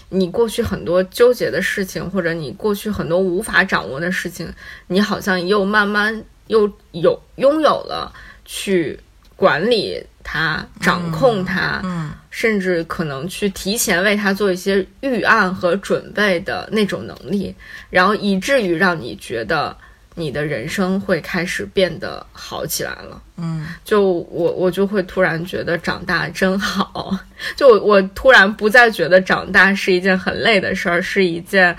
[0.08, 4.52] 你过去很多纠结的事情，或者你过去很多无法掌握的事情，
[4.88, 8.12] 你好像又慢慢又有拥有了
[8.44, 8.98] 去
[9.36, 12.10] 管理它、掌控它，嗯。
[12.32, 17.52] 甚至可能去提前为它做一些预案和准备的那种能力，
[17.90, 19.76] 然后以至于让你觉得
[20.20, 23.20] 你的人生会开始变得好起来了。
[23.36, 27.16] 嗯就我我就会突然觉得长大真好，
[27.56, 31.74] 就我我突然不再觉得长大是一件很累的事儿，是一件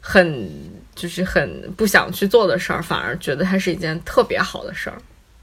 [0.00, 0.48] 很
[0.94, 4.96] 就是很不想去做的事儿，反而觉得它是一件特别好的事儿。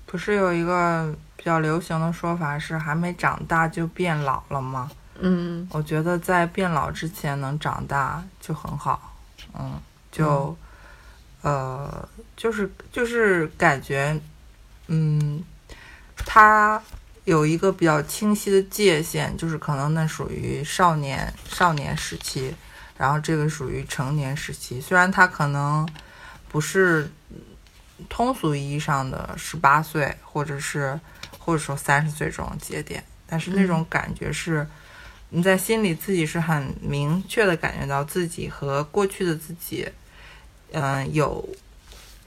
[0.06, 4.90] 不是有一个比较流行的说法是还没长大就变老了吗？
[5.20, 9.16] 嗯我觉得在变老之前能长大就很好，
[9.58, 9.74] 嗯，
[10.12, 10.56] 就，
[11.44, 14.20] 呃，就是就是感觉，
[14.88, 15.44] 嗯，
[16.18, 16.82] 他
[17.26, 22.56] 有一个比较清晰的界限，就是可能那属于少年少年时期，
[22.98, 24.82] 然后这个属于成年时期。
[24.82, 25.88] 虽然他可能
[26.50, 27.08] 不是
[28.10, 31.00] 通俗意义上的十八岁，或者是
[31.38, 34.68] 或者说三十岁这种节点，但是那种感觉是。
[35.36, 39.90] 你在心里自己是很明确的感觉到自己和过去的自己，
[40.74, 41.48] 嗯、有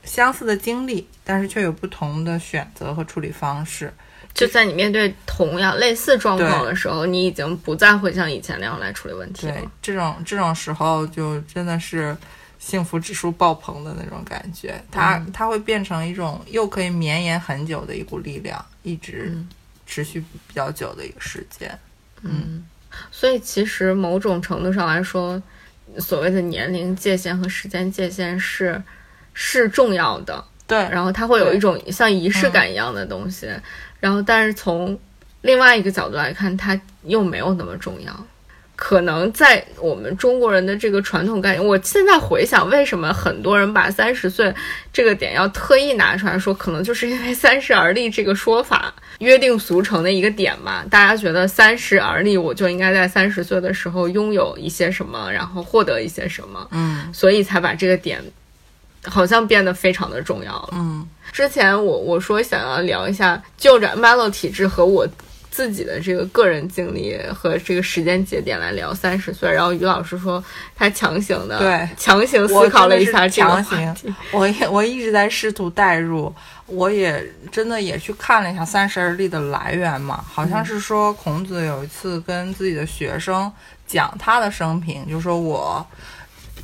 [0.04, 3.92] 相似的经历，但是却有不同的选择和处理方式。
[4.32, 9.70] 就在你面对同样类似状况的时候，你已经不再会像以前那样来处理问题对了。
[9.80, 12.14] 这种这种时候，就真的是
[12.58, 14.78] 幸福指数爆棚的那种感觉。
[14.90, 19.48] 它、嗯它会变成一种又可以绵延很久的一股力量，一直嗯
[19.86, 21.78] 持续比较久的一个时间。
[22.20, 22.62] 嗯，
[23.10, 25.42] 所以其实某种程度上来说，
[25.98, 28.82] 所谓的年龄界限和时间界限是
[29.32, 33.48] 是重要的，对，然后它会有一种像仪式感一样的东西，
[34.00, 34.98] 然后但是从
[35.42, 38.26] 另外一个角度来看，它又没有那么重要。
[38.76, 44.54] 可能在我们中国人的这个传统概念，我现在回想，为什么很多人把三十岁
[44.92, 50.84] 这个点要特意拿出来说，可能就是因为 “三十而立”这个说法约定俗成的一个点嘛。
[50.90, 58.22] 大家觉得三十而立，我就应该在三十岁的时候拥有一些什么，然后获得一些什么，嗯所以才把这个点
[59.06, 60.68] 好像变得非常的重要了。
[60.72, 65.06] 嗯之前我我说想要聊一下就着 Melo 体质和我
[65.56, 73.94] 自己的这个个人经历和这个时间节点来聊三十岁，然后于老师说他强行的对强行思考了一下这个话
[74.32, 76.30] 我也我一直在试图代入，
[76.66, 83.50] 我也真的也去看了一下“三十而立”的来源嘛，好像是说孔子有一次跟自己的学生
[83.86, 85.86] 讲他的生平，就说我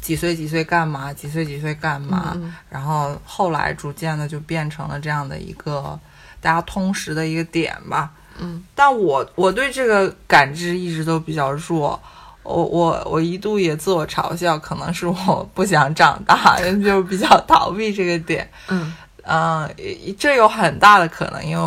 [0.02, 5.98] 几岁几岁干嘛，几岁几岁干嘛，嗯然后后来逐渐的就变成了这样的一个
[6.42, 8.11] 大家通识的一个点吧。
[8.38, 12.00] 嗯，但我我对这个感知一直都比较弱。
[12.44, 18.50] 我我我一度也自我嘲笑，可能是我不想长大， 就比较逃避这个点。
[18.68, 18.92] 嗯
[19.22, 19.72] 嗯，
[20.18, 21.62] 这有很大的可能，因为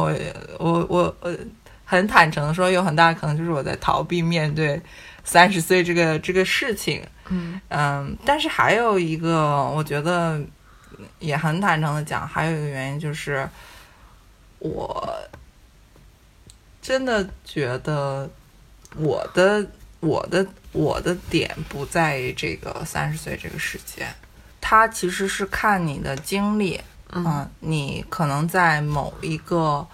[0.60, 1.38] 我我我我
[1.86, 4.82] 很坦诚的说，有很大的可能就是我在逃避面对
[5.23, 7.01] 三十岁这个这个事情。
[7.30, 10.38] 嗯嗯，但是还有一个，我觉得
[11.19, 13.47] 也很坦诚的讲，还有一个原因就是，
[14.60, 15.10] 我
[16.86, 18.30] 真的觉得
[18.95, 19.65] 我的
[20.02, 24.08] 我的我的点不在于这个三十岁这个时间，
[24.62, 26.80] 它其实是看你的经历，
[27.12, 27.26] 嗯。
[27.26, 29.88] 嗯，你可能在某一个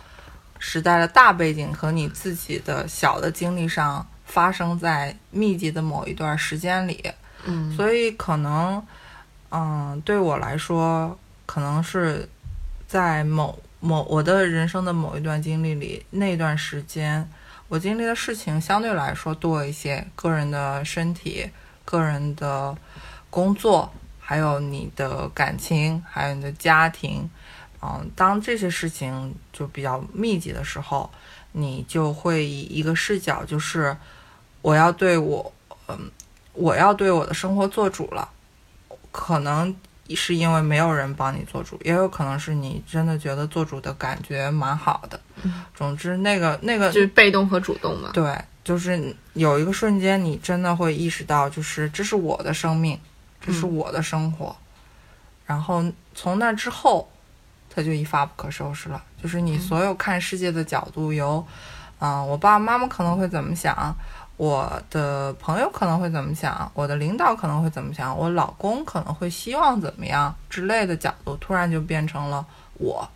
[0.59, 7.09] 时代的大背景和你自己的小的经历上发生在密集的某一段时间里，
[7.45, 7.73] 嗯。
[7.73, 8.85] 所以可能，
[9.49, 12.27] 嗯，对我来说，可能是
[12.85, 17.29] 在某某我的人生的某一段经历里，那段时间
[17.67, 21.49] 我经历的事情相对来说多一些，个人的身体、
[21.83, 22.73] 个人的
[23.29, 27.29] 工作，还有你的感情，还有你的家庭，
[27.81, 31.11] 嗯，当这些事情就比较密集的时候，
[31.51, 33.97] 你就会以一个视角，就是
[34.61, 35.51] 我要对我，
[35.89, 36.09] 嗯。
[36.53, 38.27] 我要对我的生活做主了，
[39.09, 39.73] 可能
[40.15, 45.19] 是因为没有人帮你做主，也有可能是你真的觉得做主的感觉蛮好的。
[45.75, 48.09] 总之，那个那个就是被动和主动嘛。
[48.13, 52.99] 对，就是有一个瞬间，你真的会意识到，就是这是我的生命，
[53.39, 54.55] 这是我的生活。
[55.45, 55.83] 然后
[56.13, 57.09] 从那之后，
[57.69, 59.03] 他就一发不可收拾了。
[59.21, 61.45] 就是你所有看世界的角度，由，
[61.99, 63.95] 嗯、我爸爸妈妈可能会怎么想，
[64.41, 72.43] 我的朋友可能会怎么想，我的领导可能会怎么想，我老公可能会希望怎么样之类的角度，突然就变成了
[72.79, 73.07] 我，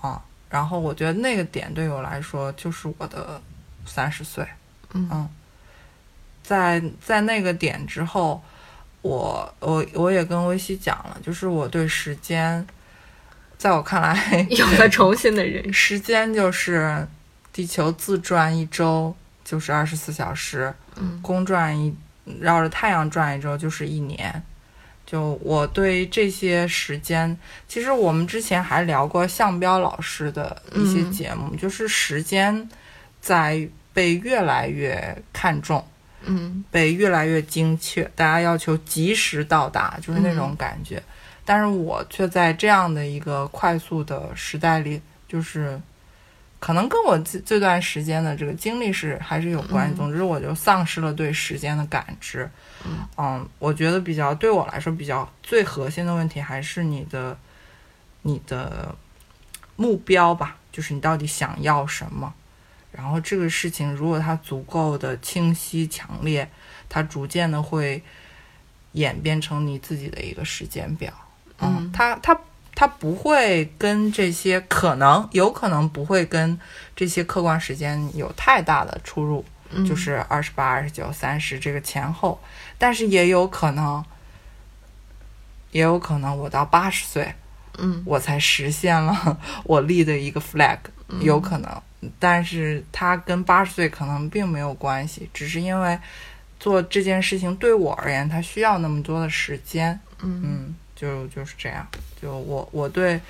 [0.00, 0.18] 啊、
[0.48, 3.38] 然后我觉得那个点对我来说就是我的
[3.84, 4.46] 三十岁，
[4.94, 5.28] 嗯。
[6.42, 8.42] 在在那个点之后，
[9.02, 12.66] 我我我也跟微西讲了，就是我对时间，
[13.58, 15.72] 在我看来， 有了重新的认识。
[15.72, 17.06] 时间就是
[17.52, 19.14] 地球自转一周
[19.50, 21.92] 就是二十四小时，嗯公转一
[22.38, 24.40] 绕着太阳转一周就是一年。
[25.04, 27.36] 就我对这些时间，
[27.66, 32.68] 其实我们之前还聊过向彪老师的一些嗯节目，就是时间
[33.20, 35.84] 在被越来越看重，
[36.22, 41.02] 嗯被越来越精确，大家要求及时到达，就是那种感觉。
[41.44, 45.80] 但是我却在这样的一个快速的时代里，就是
[46.60, 49.94] 可能跟我这这段时间的这个经历是还是有关系。
[49.94, 52.48] 嗯总之，我就丧失了对时间的感知。
[53.16, 57.36] 嗯我觉得比较对我来说比较最核心的问题还是你的
[58.22, 58.94] 你的
[59.76, 62.32] 目标吧，就是你到底想要什么。
[62.92, 66.46] 然后这个事情如果它足够的清晰强烈，
[66.88, 68.02] 它逐渐的会
[68.92, 71.10] 演变成你自己的一个时间表。
[71.60, 72.38] 嗯它它
[72.80, 76.58] 它不会跟这些可能有可能不会跟
[76.96, 82.40] 这些客观时间有太大的出入，嗯，就是二十八、二十九、三十这个前后，
[82.78, 84.02] 但是也有可能，
[85.72, 87.34] 也有可能我到八十岁，
[87.76, 88.02] 嗯。
[88.06, 90.78] 我才实现了 我立的一个 flag，
[91.20, 91.82] 有可能，
[92.18, 95.98] 但是它跟八十岁可能并没有关系，只是因为
[96.58, 100.40] 做这件事情对我而言，它需要那么多的时间，嗯。
[100.42, 101.86] 嗯，就就是这样，
[102.20, 103.20] 就我我对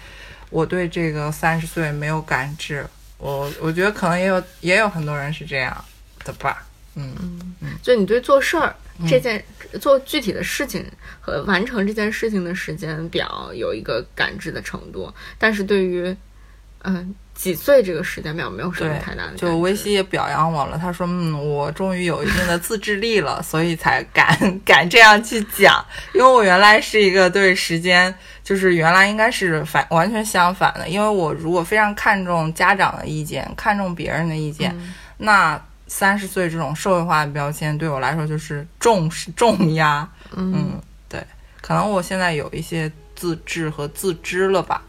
[0.51, 2.87] 我对这个三十岁没有感知，
[3.19, 5.85] 我我觉得可能也有也有很多人是这样
[6.25, 9.07] 的吧，嗯就你对做事儿嗯。
[9.09, 9.43] 这件、
[9.81, 10.85] 做具体的事情
[11.21, 16.15] 和完成这件事情的时间表有一个感知的程度，但是对于
[16.83, 19.33] 嗯、几岁这个时间表没有什么太大的。
[19.35, 25.83] 就维西也表扬我了，他说：“嗯，我终于有一定的自制力了，所以才敢 敢这样去讲。
[26.13, 28.15] 因为我原来是一个对时间，
[28.45, 30.87] 就是原来应该是反完全相反的。
[30.87, 40.07] 因为我如果非常看重家长的意见，看重别人的意见，嗯那三十岁这种社会化的标签对我来说就是重 是重压。
[40.37, 41.25] 嗯嗯，对，
[41.63, 44.83] 可能我现在有一些自制和自知了吧。”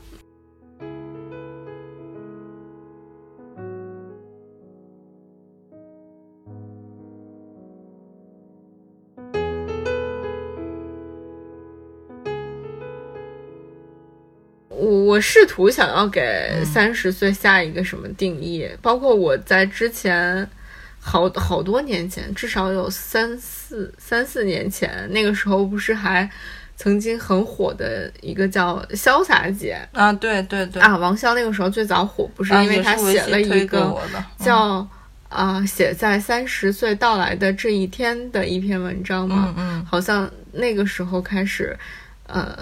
[15.12, 16.66] 我我试图想要给嗯。
[16.66, 20.48] 三十岁下一个什么定义，包括我在之前
[21.00, 26.30] 好好多年前，至少有三四三四年前，那个时候不是还
[26.78, 34.00] 曾经很火的一个叫潇洒姐啊，对对对，啊，王潇那个时候最早火，不是啊因为她也是维写了一个
[34.40, 34.88] 叫
[35.28, 39.86] 啊、写在三十岁到来的这一天的一篇文章嘛，嗯嗯。
[39.86, 41.78] 好像那个时候开始，
[42.28, 42.58] 呃，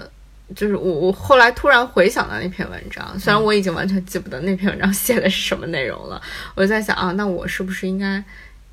[0.54, 6.20] 就是我我后来突然回想到那篇文章，虽然我已经完全记不得那篇文章写的是什么内容了，
[6.54, 8.22] 我就在想啊，那我是不是应该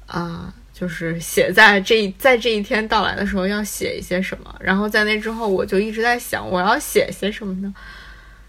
[0.08, 4.56] 啊、就是写在这一在这一天到来的时候要写一些什么？
[4.60, 7.74] 然后在那之后，我就一直在想我要写些什么呢？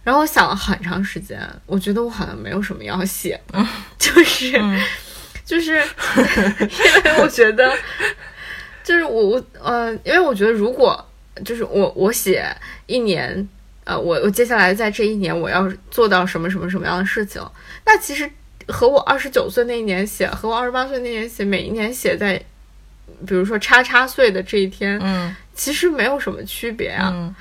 [0.05, 3.67] 然后我想了很长时间，我觉得我好像没有什么要写的，
[3.99, 4.53] 就是、
[5.45, 7.77] 就是因为我觉得，
[8.85, 11.05] 就是我我呃，因为我觉得如果
[11.45, 12.45] 就是我我写
[12.87, 13.49] 一年，
[13.85, 17.43] 呃，我我接下来在这一年我要做到什么什么什么样的事情，
[17.85, 18.31] 那其实
[18.67, 22.37] 和我二十九岁那一年写，和我二十八岁那年写，每一年写在，
[23.27, 27.11] 比如说叉叉岁的这一天，嗯其实没有什么区别啊。
[27.13, 27.35] 嗯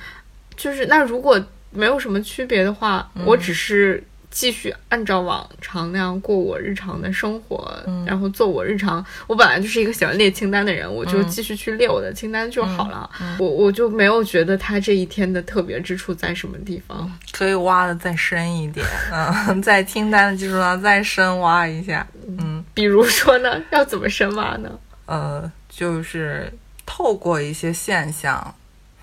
[0.56, 1.40] 就是那如果
[1.70, 7.72] 没有什么区别的话，我只是继续按照往常那样过我日常的生活，
[8.06, 9.04] 然后做我日常。
[9.26, 13.10] 我本来就是一个喜欢列清单的人，我就继续去列我的清单就好了。
[13.38, 17.10] 我我就没有觉得他这一天的特别之处在什么地方。
[17.32, 18.86] 可以挖的再深一点，
[19.48, 22.06] 嗯，在清单的基础上再深挖一下，
[22.38, 24.70] 嗯比如说呢，要怎么深挖呢？
[25.06, 26.52] 呃，就是
[26.84, 28.54] 透过一些现象，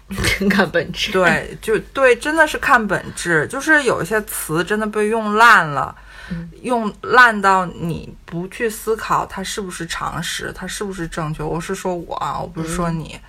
[0.50, 1.12] 看本质。
[1.12, 5.96] 对，就对，真的是看本质，就是有一些词真的被用烂了。
[6.64, 11.44] 用烂到你不去思考它是不是常识，它是不是正确。
[11.44, 13.20] 我是说我啊，我不是说你。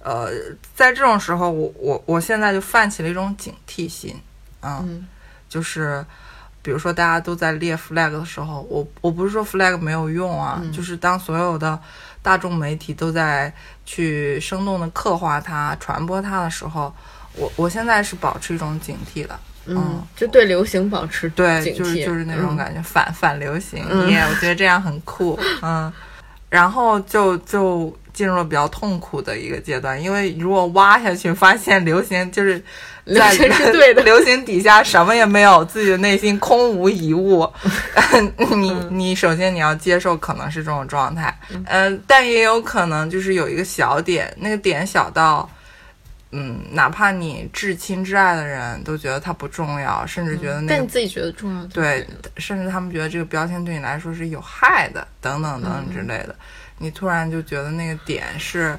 [0.00, 0.30] 呃，
[0.74, 4.18] 在这种时候，我我我现在就泛起了一种警惕心，
[4.62, 5.06] 嗯，嗯
[5.46, 6.02] 就是
[6.62, 11.78] 比如说大家都在列 flag 的时候，我我不是说 flag 没有用啊，就是当所有的
[12.28, 13.50] 大众媒体都在
[13.86, 16.94] 去生动的刻画它、传播它的时候，
[17.32, 22.56] 我我现在是保持一种警惕的，嗯，就对流行保持对，警惕，就是就是那种嗯。
[22.58, 24.10] 感觉，反反流行，嗯。
[24.10, 25.90] 耶、我觉得这样很酷，嗯，
[26.50, 32.60] 然后就就进入了比较痛苦的一个阶段，因为如果挖下去发现流行就是
[33.06, 34.02] 在流行是对的。
[34.02, 37.48] 流行底下什么也没有，自己的内心空无一物，
[38.56, 41.32] 你你首先你要接受可能是这种状态，
[41.68, 45.48] 嗯、但也有可能就是有一个小点，那个点小到。
[46.30, 52.06] 嗯，哪怕你至亲至爱的人都觉得它不重要，甚至觉得那个但你自己觉得重要，对，
[52.36, 56.36] 甚至他们觉得这个标签对你来说是有害的，等等等等之类的，
[56.78, 58.78] 你突然就觉得那个点是，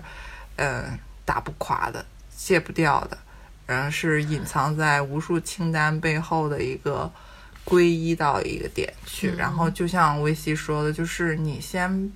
[0.56, 3.18] 嗯、打不垮的，卸不掉的，
[3.66, 7.12] 然后是隐藏在无数清单背后的一个
[7.64, 9.36] 归一到一个点去。
[9.36, 12.14] 然后就像维西说的，就是你先把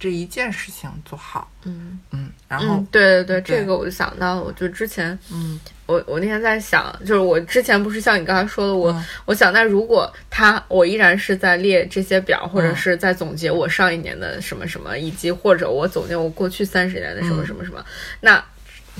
[0.00, 2.00] 这一件事情做好，嗯。
[2.10, 3.58] 嗯，然后嗯，对对对，对。
[3.58, 9.04] 这个我就想到，我就之前嗯我我那天在想，就是我之前不是像你刚才说的，我、嗯。
[9.26, 12.76] 我想，那如果他我依然是在列这些表，或者嗯。
[12.76, 17.46] 是在总结我上一年的什么什么，以及或者我总结我过去三十年的什么嗯。
[17.46, 17.84] 什么什么，
[18.20, 18.42] 那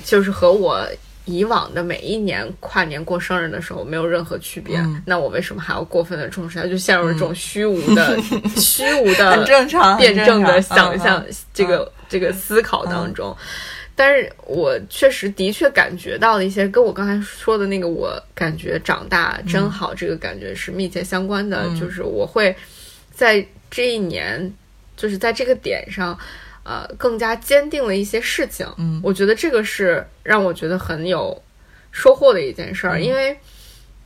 [0.05, 0.87] 就是和我。
[1.31, 6.67] 以往的每一年跨年过生日的时候没有任何区别，嗯那我为什么还要过分的重视它？
[6.67, 8.17] 就陷入了这种虚无的、
[8.57, 11.25] 虚无的很正常，辩证的想象
[11.55, 13.37] 这个、这个思考当中。
[13.95, 21.65] 但是我确实的确感觉到了一些跟我刚才说的那个，我感觉长大真好这个感觉是密切相关的。
[21.67, 22.55] 嗯就是我会
[23.13, 24.51] 在这一年，
[24.97, 26.19] 就是在这个点上，
[26.63, 28.67] 呃，更加坚定了一些事情。
[28.79, 31.43] 嗯我觉得这个是让我觉得很有
[31.91, 33.37] 收获的一件事儿，嗯因为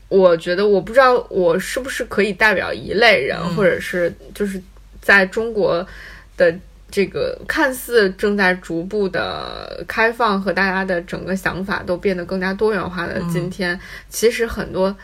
[0.08, 4.60] 我觉得我不知道我是不是可以代表一类人，嗯或者是就是
[5.00, 5.86] 在中国
[6.36, 6.54] 的
[6.90, 13.78] 这个看似正在逐步的开放和大家的整个想法都变得更加多元化的今天，
[14.08, 14.96] 其实很多。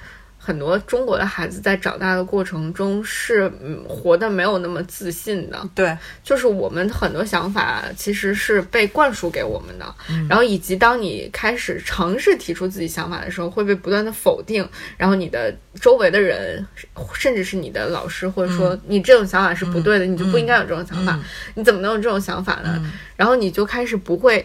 [0.51, 9.95] 很多中国的孩子在长大的过程中是嗯活得没有那么自信的，对，就是我们很多想法其实是被灌输给我们的，
[10.29, 16.67] 然后以及当你开始尝试提出自己想法的时候，会被不断的否定，然后你的周围的人，
[17.15, 21.23] 甚至是你的老师或者说、你这种想法是不对的，你就不应该有这种想法，嗯。
[21.55, 22.93] 你怎么能有这种想法呢？
[23.15, 24.45] 然后你就开始不会。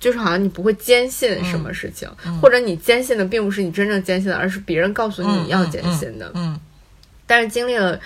[0.00, 2.08] 就是好像你不会坚信什么事情，
[2.40, 6.30] 或者你坚信的并不是你真正坚信的，而是别人告诉你你要坚信的。
[6.34, 6.58] 嗯
[7.26, 8.00] 但是经历了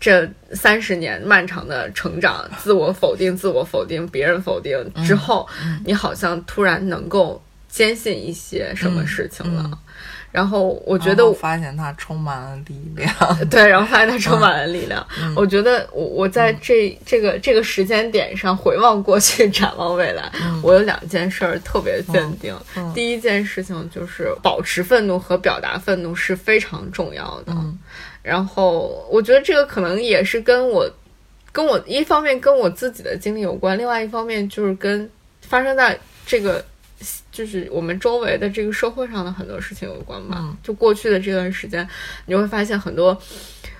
[0.00, 5.46] 这三十年漫长的成长，自我否定、自我否定、别人否定之后，
[5.84, 9.62] 你好像突然能够坚信一些什么事情了。
[9.70, 9.78] 嗯
[10.32, 13.14] 然后我我觉得我发现它充满了力量。
[13.50, 15.06] 对，然后发现它充满了力量。
[15.20, 22.58] 嗯我觉得我我在这、这个这个时间点上回望过去，展望未来，我有两件事儿特别坚定。
[22.76, 27.52] 嗯第一件事情就是保持愤怒和表达愤怒是非常重要的。
[27.52, 27.78] 嗯
[28.22, 30.90] 然后我觉得这个可能也是跟我
[31.52, 35.10] 跟我一方面跟我自己的经历有关，另外一方面就是跟
[35.42, 36.64] 发生在这个。
[37.32, 40.36] 就是我们周围的这个社会上的很多事情有关吧。
[40.38, 41.88] 嗯就过去的这段时间，
[42.26, 43.18] 你会发现很多，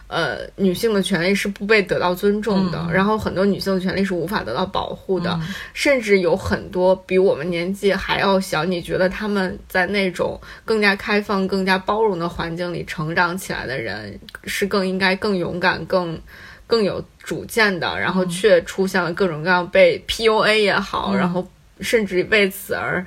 [0.09, 16.19] 呃，女性的权利是不被得到尊重的，嗯然后很多女性的权利是无法得到保护的，嗯甚至有很多比我们年纪还要小，你觉得他们在那种更加开放、更加包容的环境里成长起来的人，是更应该更勇敢、更
[16.67, 21.47] 更有主见的，然后却出现了各种各样被 PUA 也好，嗯然后
[21.81, 23.05] 甚至为此而。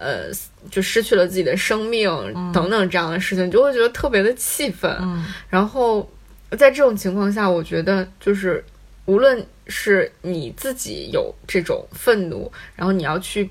[0.00, 0.30] 呃，
[0.70, 2.08] 就失去了自己的生命
[2.54, 4.90] 等等这样的事情，你就会觉得特别的气愤。
[5.02, 6.10] 嗯然后
[6.56, 8.64] 在这种情况下，我觉得就是
[9.04, 13.48] 无论是你自己有这种愤怒，然后你要去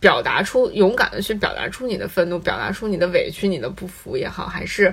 [0.00, 4.92] 表达出勇敢的去表达出你的愤怒，表达出你的委屈、你的不服也好，还是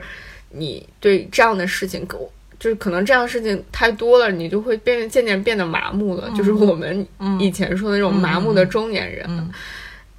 [0.50, 2.06] 你对这样的事情，
[2.60, 6.30] 就是可能这样的事情太多了，你就会变渐渐变得麻木了。
[6.36, 7.08] 就是我们
[7.40, 9.26] 以前说的那种麻木的中年人。
[9.30, 9.50] 嗯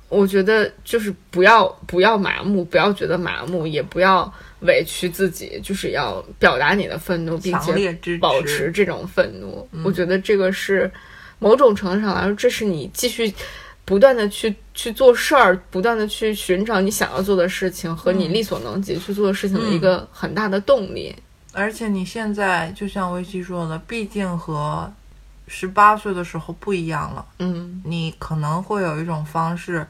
[0.09, 9.69] 我觉得就是不要不要麻木，不要觉得麻木，也不要委屈自己，就是要表达你的愤怒，并且保持这种愤怒。
[9.85, 10.91] 我觉得这个是
[11.39, 13.33] 某种程度上来说，这是你继续
[13.85, 21.15] 不断的去去做事儿，不断的去寻找你想要做的事情和你力所能及去做的事情的一个很大的动力。
[21.53, 24.93] 而且你现在就像维基说的，毕竟和
[25.49, 27.25] 十八岁的时候不一样了。
[27.39, 27.83] 嗯。
[27.85, 29.87] 你可能会有一种方式，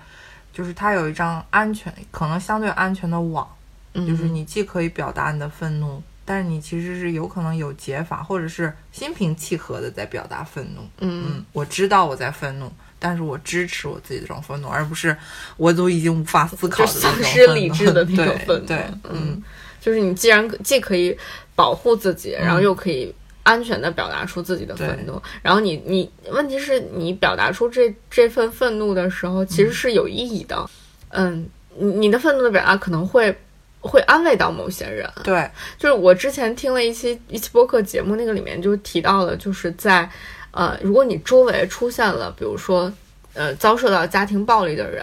[0.52, 3.46] 就是它有一张安全，可能相对安全的网，
[3.94, 10.82] 嗯，就是你既可以表达你的愤怒，但是你其实是有可能有解法，或者是心平气和的在表达愤怒。
[11.00, 11.24] 嗯。
[11.26, 15.16] 嗯，我知道我在愤怒，但是我支持我自己的这种愤怒，而不是
[15.56, 18.66] 我都已经无法思考就的丧失理智的那种 愤怒。
[18.66, 19.42] 对，嗯，
[19.80, 21.16] 就是你既然既可以
[21.54, 23.14] 保护自己，然后又可以
[23.48, 25.18] 安全的表达出自己的愤怒。
[25.40, 30.68] 然后你你问题是你表达出这这份愤怒的时候，其实是有意义的。
[31.08, 33.34] 嗯，你你的愤怒的表达可能会
[33.80, 35.10] 会安慰到某些人。
[35.24, 40.06] 对，就是我之前听了一期一期播客节目，那个里面就提到了，就是在
[40.50, 42.92] 呃，如果你周围出现了，比如说
[43.32, 45.02] 呃，遭受到家庭暴力的人，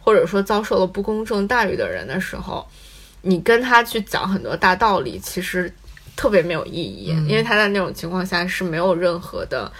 [0.00, 2.66] 或者说遭受了不公正待遇的人的时候，
[3.22, 5.72] 你跟他去讲很多大道理，其实
[6.16, 9.70] 特别没有意义，因为他在那种情况下是没有任何的。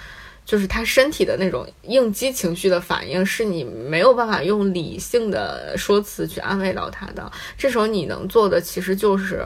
[0.45, 7.33] 就是他身体的那种应激情绪的反应，是你没有办法用理性的说辞去安慰到他的。
[7.59, 9.45] 这时候你能做的，其实就是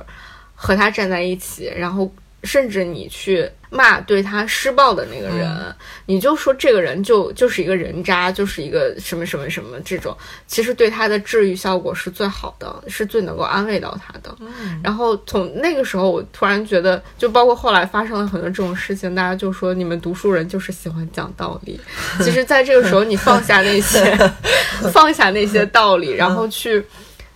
[0.55, 2.12] 和他站在一起，然后。
[2.43, 5.74] 甚至你去骂对他施暴的那个人，
[6.07, 10.16] 你就说这个人就就是一个人渣，就是一个什么什么什么这种，
[10.47, 14.34] 其实对他的治愈效果是最好的，是最能够安慰到他的。
[14.82, 21.78] 然后从那个时候，我突然觉得，就包括后来发生了很多这种事情，大家就说你们读书人就是喜欢讲道理。
[22.22, 24.16] 其实，在这个时候，你放下那些，
[24.93, 26.84] 放下那些道理，然后去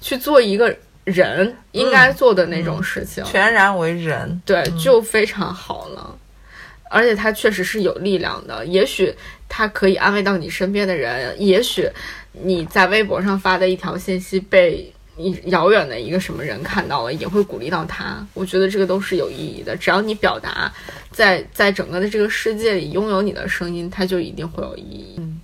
[0.01, 0.75] 去做一个。
[1.05, 6.19] 人应该做的那种事情，全然为人，对，就非常好了。
[6.91, 9.15] 而且它确实是有力量的，也许
[9.49, 11.89] 它可以安慰到你身边的人，也许
[12.33, 18.27] 你在微博上发的一条信息被你遥远的一个什么人看到了，也会鼓励到他。
[18.33, 20.73] 我觉得这个都是有意义的，只要你表达，
[21.11, 25.17] 在在整个的这个世界里拥有你的声音，它就一定会有意义。
[25.19, 25.41] 嗯，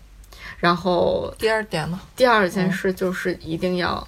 [0.58, 2.00] 然后第二点呢？
[2.16, 4.06] 第二件事就是一定要。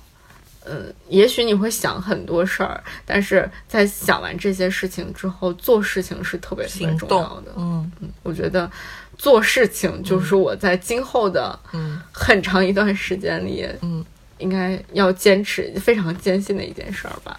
[0.64, 7.52] 嗯，也许你会想很多事儿，但是在想完这些事情之后，做事情是特别特别重要的。
[7.56, 8.70] 嗯嗯，我觉得
[9.18, 14.04] 做事情就是我在今后的嗯很长一段时间里，嗯，
[14.38, 17.38] 应该要坚持非常艰辛的一件事儿吧。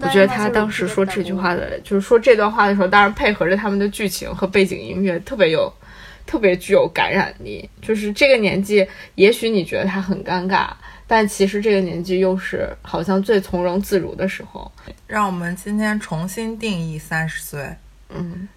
[0.00, 5.72] 我觉得他当时说这句话的，就是说这段话的时候，当然配合着他们的剧情和背景音乐，特别有。
[6.26, 10.68] 特别具有感染力，就是这个年纪，也许你觉得他很尴尬，
[11.06, 14.70] 但其实这个年纪又是好像最从容自如的时候。
[15.06, 17.76] 让我们今天重新定义三十岁。
[18.08, 18.48] 嗯，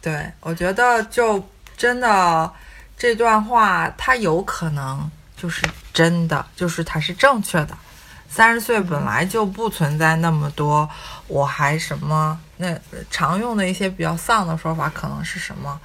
[0.00, 1.42] 对， 我觉得就
[1.76, 2.50] 真的
[2.96, 7.76] 这段话，它有可能就是真的，就是它是正确的。
[8.28, 10.88] 三十岁本来就不存在那么多，
[11.26, 12.78] 我还什么那
[13.10, 15.80] 常用的一些比较丧的说法，可能是什么？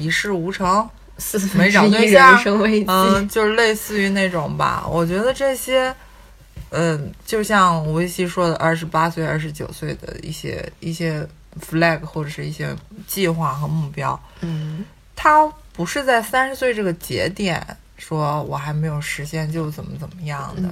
[0.00, 0.88] 一事无成，
[1.54, 2.42] 没找对象，
[2.86, 4.86] 嗯，就是类似于那种吧。
[4.88, 5.94] 我觉得这些，
[6.70, 11.26] 嗯，就像吴曦说的，二十八岁、二十九岁的一些一些
[11.70, 12.74] flag 或者是一些
[13.06, 14.82] 计划和目标，嗯，
[15.14, 17.64] 他不是在三十岁这个节点
[17.98, 20.68] 说我还没有实现就怎么怎么样的，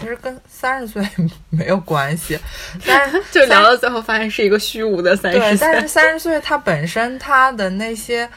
[0.00, 1.06] 其实跟三十岁
[1.48, 2.36] 没有关系。
[2.84, 5.58] 但是 就聊到最后，发现是一个虚无的三十岁。
[5.60, 8.28] 但是三十岁它本身它的那些。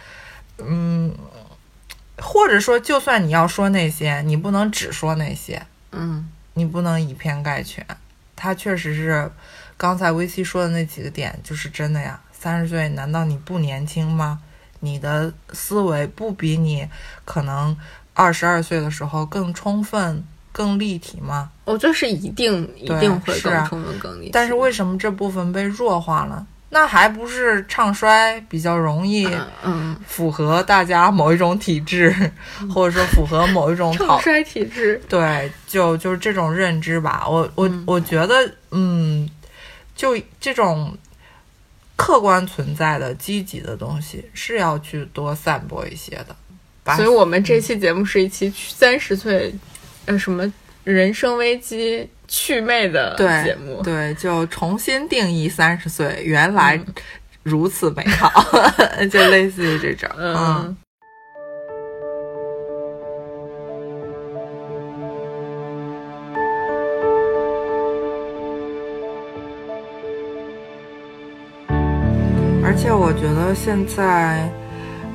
[0.59, 1.13] 嗯，
[2.17, 7.85] 或者说，就算你要说那些，你不能只说那些，嗯，你不能以偏概全。
[8.35, 9.31] 他确实是
[9.77, 12.19] 刚才微 C 说的那几个点，就是真的呀。
[12.31, 14.39] 三十岁，难道你不年轻吗？
[14.81, 16.87] 你的思维不比你
[17.23, 17.75] 可能
[18.13, 21.49] 二十二岁的时候更充分、更立体吗？
[21.63, 24.31] 我觉得是一定一定会更充分、更立体。
[24.31, 26.45] 但是为什么这部分被弱化了？
[26.69, 29.27] 那还不是唱衰比较容易
[29.63, 32.13] 嗯，符合大家某一种体质，
[32.73, 37.25] 或者说符合某一种讨唱衰体质，对，就就是这种认知吧。
[37.29, 39.29] 我我、我觉得，嗯，
[39.95, 40.97] 就这种
[41.95, 46.35] 客观存在的积极的东西是要去多散播一些的。
[46.83, 49.53] 把所以我们这期节目是一期三十岁，
[50.05, 50.51] 呃，什么
[50.85, 53.81] 人生危机祛魅的对节目。
[53.81, 56.79] 对，就重新定义三十岁，原来
[57.41, 58.31] 如此美好，
[59.11, 60.77] 就类似于这种，嗯，
[72.63, 74.47] 而且我觉得现在，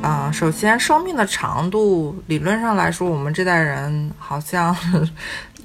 [0.03, 4.75] 啊、首先生命的长度，理论上来说，我们这代人好像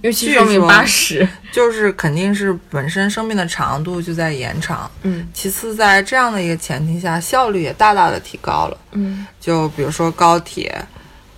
[0.06, 4.90] 尤其据寿命八十，就是肯定是本身生命的长度就在延长。
[5.02, 8.78] 嗯其次，在这样的一个前提下，效率也大大的提高了。
[8.92, 10.80] 嗯就比如说高铁，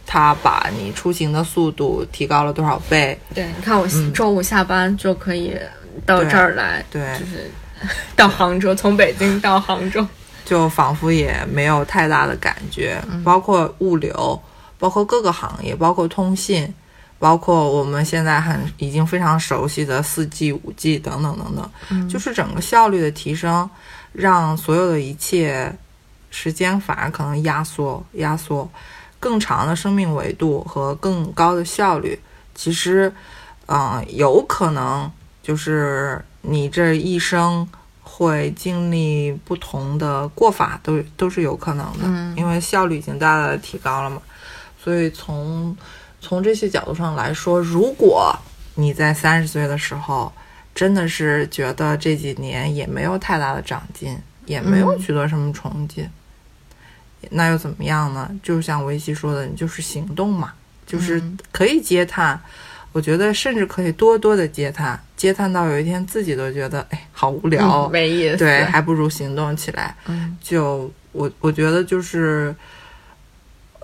[0.05, 3.18] 它把你出行的速度提高了多少倍？
[3.34, 5.55] 对，你看我嗯周五下班就可以
[6.05, 7.49] 到这儿来，对就是
[8.18, 10.05] 到杭州，从北京到杭州。
[10.43, 14.41] 就仿佛也没有太大的感觉，包括物流，
[14.78, 16.74] 包括各个行业，包括通信，
[17.20, 23.70] 包括我们现在很已经非常熟悉的四 G、五 G 等等等等，就是整个效率的提升，
[24.13, 25.74] 让所有的一切
[26.30, 28.70] 时间反而可能压缩、压缩，
[29.20, 32.20] 更长的生命维度和更高的效率，
[32.53, 33.13] 其实，
[33.68, 35.11] 嗯、有可能
[35.41, 37.68] 就是你这一生。
[38.09, 44.20] 会经历不同的过法，都都是有可能的，嗯因为效率已经大大的提高了嘛。
[44.82, 45.76] 所以从
[46.28, 48.38] 从这些角度上来说，如果
[48.75, 50.30] 你在三十岁的时候
[50.75, 56.05] 真的是觉得这几年也没有太大的长进，也没有嗯取得什么成绩，
[57.30, 58.30] 那又怎么样呢？
[58.43, 60.53] 就像维西说的，你就是行动嘛，
[60.86, 62.38] 就是嗯可以接探。
[62.91, 68.38] 我觉得甚至可以多多的接探，接探到有一天自己都觉得，哎，好无聊，嗯没意思。
[68.38, 69.95] 对，还不如行动起来。
[70.07, 72.53] 嗯就我我觉得就是，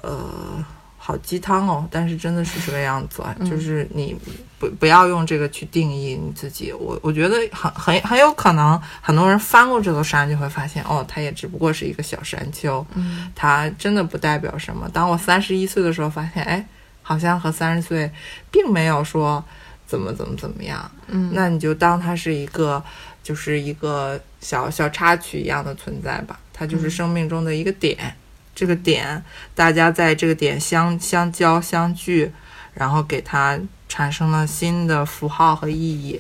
[0.02, 0.66] 呃，
[1.06, 4.16] 好鸡汤哦，但是真的是这个样子啊，嗯就是你
[4.58, 6.72] 不不要用这个去定义你自己。
[6.72, 14.90] 我我觉得很很很有可能，很多人翻过这座山就会发现，哦，它也只不过是一个小山丘，嗯它真的不代表什么。
[14.94, 16.66] 当我三十一岁的时候，发现，哎，
[17.02, 18.10] 好像和三十岁
[18.50, 19.44] 并没有说
[19.86, 20.90] 怎么怎么怎么样。
[21.08, 22.82] 嗯，那你就当它是一个，
[23.22, 28.16] 就是一个小小插曲一样的存在吧，它就是生命中的一个点。
[28.56, 29.24] 这个点，
[29.56, 32.32] 大家在这个点相相交相聚，
[32.74, 36.20] 然后给它产生了新的符号和意义，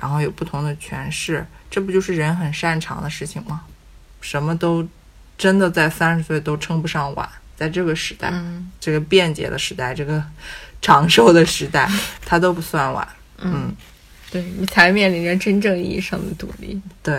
[0.00, 3.62] 然后有不同的诠释，这不就是人很擅长的事情吗？
[4.20, 4.86] 什么都
[5.38, 7.26] 真的在三十岁都称不上晚，
[7.56, 8.70] 在这个时代，嗯。
[8.78, 10.22] 这个便捷的时代，这个
[10.82, 11.90] 长寿的时代，
[12.24, 13.06] 它都不算晚。
[13.38, 13.74] 嗯，
[14.30, 16.80] 对你才面临着真正意义上的独立。
[17.02, 17.14] 对，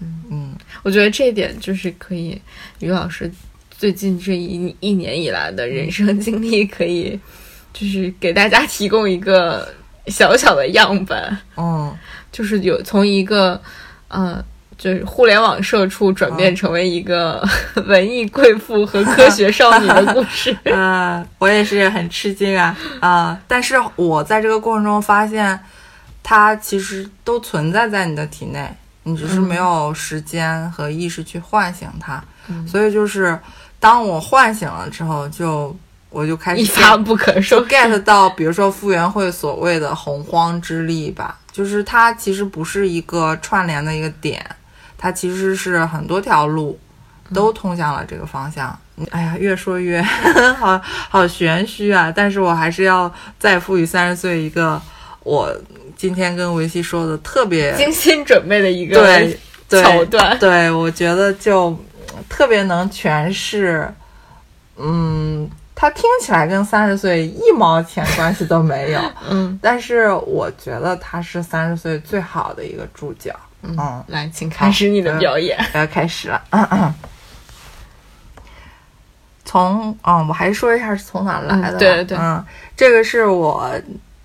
[0.00, 0.24] 嗯。
[0.30, 0.56] 嗯。
[0.82, 2.40] 我觉得这一点就是可以，
[2.80, 3.30] 于老师
[3.82, 7.18] 最近这一一年以来的人生经历，可以
[7.72, 9.66] 就是给大家提供一个
[10.06, 11.92] 小小的样本，嗯
[12.30, 13.60] 就是有从一个
[14.06, 14.40] 呃。
[14.78, 17.46] 就是互联网社畜转变成为一个
[17.86, 20.56] 文艺贵妇和科学少女的故事。
[20.64, 25.56] 呃，我也是很吃惊啊啊、但是我在这个过程中发现，
[26.20, 28.68] 它其实都存在在你的体内，
[29.04, 32.24] 你只是没有时间和意识去唤醒它。
[32.48, 33.38] 嗯所以就是
[33.82, 35.76] 当我唤醒了之后，就
[36.08, 44.40] 我就开始一发不可收就 get 到，比如说傅园慧所谓的洪荒之力吧，就是它其实不是一个串联的一个点，
[44.96, 46.78] 它其实是很多条路
[47.34, 48.78] 都通向了这个方向。
[49.10, 50.00] 哎呀，越说越
[50.60, 52.12] 好好玄虚啊！
[52.14, 54.80] 但是我还是要再赋予三十岁一个
[55.24, 55.52] 我
[55.96, 60.38] 今天跟维西说的特别精心准备的一个对对桥段。
[60.38, 61.91] 对，我觉得就嗯
[62.28, 63.92] 特别能诠释，
[64.76, 69.00] 嗯，他听起来跟三十岁一毛钱关系都没有，
[69.30, 73.34] 嗯但是我觉得他是三十岁最好的一个注脚。
[73.62, 75.56] 嗯，来，请开始你的表演。
[75.72, 76.42] 我要开始了。
[76.50, 76.94] 嗯嗯
[79.44, 82.44] 从嗯，我还说一下是从哪来的吧、嗯对对对嗯，
[82.76, 83.72] 这个是我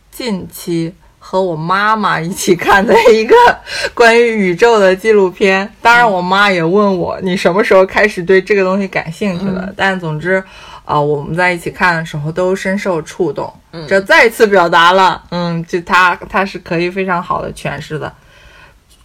[0.09, 0.93] 近期
[1.29, 3.35] 和我妈妈一起看的一个
[3.93, 5.69] 关于宇宙的纪录片。
[5.81, 9.65] 当然，我妈也问我你什么时候开始对这个东西感兴趣的。
[9.65, 10.41] 嗯但总之，
[10.85, 13.53] 啊、我们在一起看的时候都深受触动。
[13.73, 18.09] 嗯这再一次表达了，嗯，就它它是可以非常好的诠释的。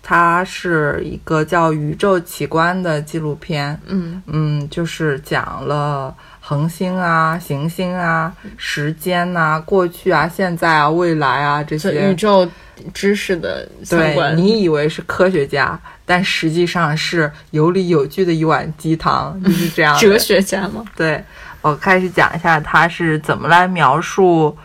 [0.00, 6.14] 它是一个叫《宇宙奇观》的纪录片，嗯嗯，就是讲了
[6.44, 12.14] 恒星啊、行星啊、时间呐、过去啊、现在啊、未来啊这些宇。
[12.16, 12.46] 宙
[12.92, 14.36] 知识的相对关。
[14.36, 19.96] 你以为是科学家，但实际上是有理有据的一碗鸡汤， 就是这样。
[19.98, 20.84] 哲学家吗？
[20.96, 21.22] 对，
[21.60, 24.56] 我开始讲一下他是怎么来描述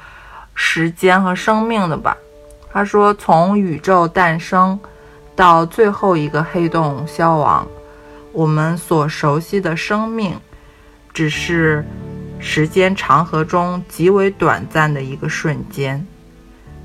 [0.55, 2.17] 时间和生命的吧。
[2.73, 4.80] 他说，从宇宙诞生
[5.36, 7.67] 到最后一个黑洞消亡，
[8.34, 10.36] 我们所熟悉的生命，
[11.18, 11.84] 只是
[12.38, 16.05] 时间长河中极为短暂的一个瞬间。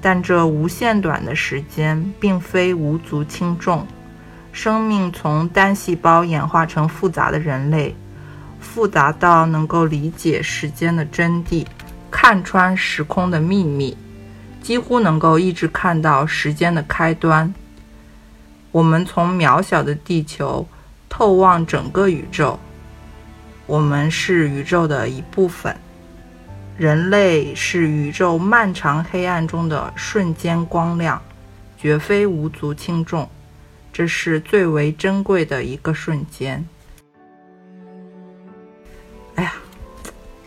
[0.00, 3.86] 但这无限短的时间，并非无足轻重。
[4.50, 7.94] 生命从单细胞演化成复杂的人类，
[8.58, 11.66] 复杂到能够理解时间的真谛，
[12.10, 13.94] 看穿时空的秘密，
[14.62, 17.52] 几乎能够一直看到时间的开端。
[18.70, 20.66] 我们从渺小的地球
[21.10, 22.58] 透望整个宇宙，
[23.72, 25.74] 我们是宇宙的一部分。
[26.76, 31.22] 人类是宇宙漫长黑暗中的瞬间光亮，
[31.78, 33.26] 绝非无足轻重。
[33.90, 36.62] 这是最为珍贵的一个瞬间。
[39.36, 39.54] 哎呀，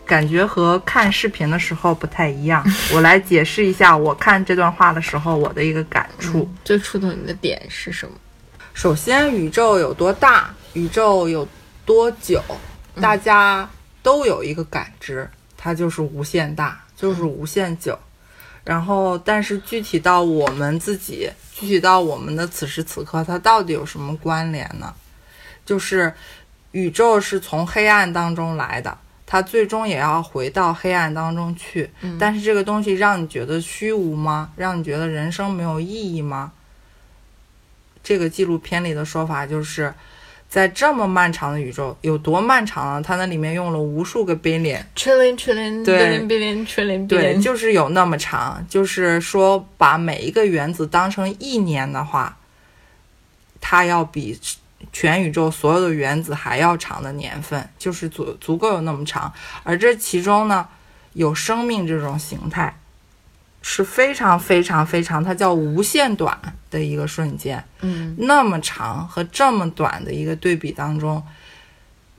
[0.04, 2.64] 感觉和看视频的时候不太一样。
[2.94, 6.48] 我来解释一下，我看这段话的时候我的一个感触。
[6.64, 8.14] 最触动你的点是什么？
[8.72, 11.48] 首先，宇宙有多大，宇宙有
[11.84, 12.40] 多久，
[13.00, 13.68] 大家
[14.02, 17.98] 都有一个感知，它就是无限大，就是无限久。
[18.64, 24.92] 然后，但是具体到我们自己，具体到我们的此时此刻，它到底有什么关联呢？
[25.64, 26.12] 就是
[26.72, 31.90] 宇宙是从黑暗当中来的，它最终也要回到黑暗当中去。
[32.18, 34.50] 但是这个东西让你觉得虚无吗？
[34.56, 36.52] 让你觉得人生没有意义吗？
[38.02, 39.94] 这个纪录片里的说法就是，
[40.48, 43.00] 在这么漫长的宇宙，有多漫长啊？
[43.00, 48.64] 它那里面用了无数个 billion，trillion trillion 对 billion billion trillion 对，就是有那么长。
[48.68, 52.38] 就是说，把每一个原子当成一年的话，
[53.60, 54.38] 它要比
[54.92, 59.30] 全宇宙所有的原子还要长的年份，就是足足够有那么长。
[59.62, 60.66] 而这其中呢，
[61.12, 62.78] 有生命这种形态，
[63.68, 66.40] 是非常非常非常，它叫无限短
[66.70, 67.62] 的一个瞬间。
[67.80, 71.20] 嗯，那么长和这么短的一个对比当中，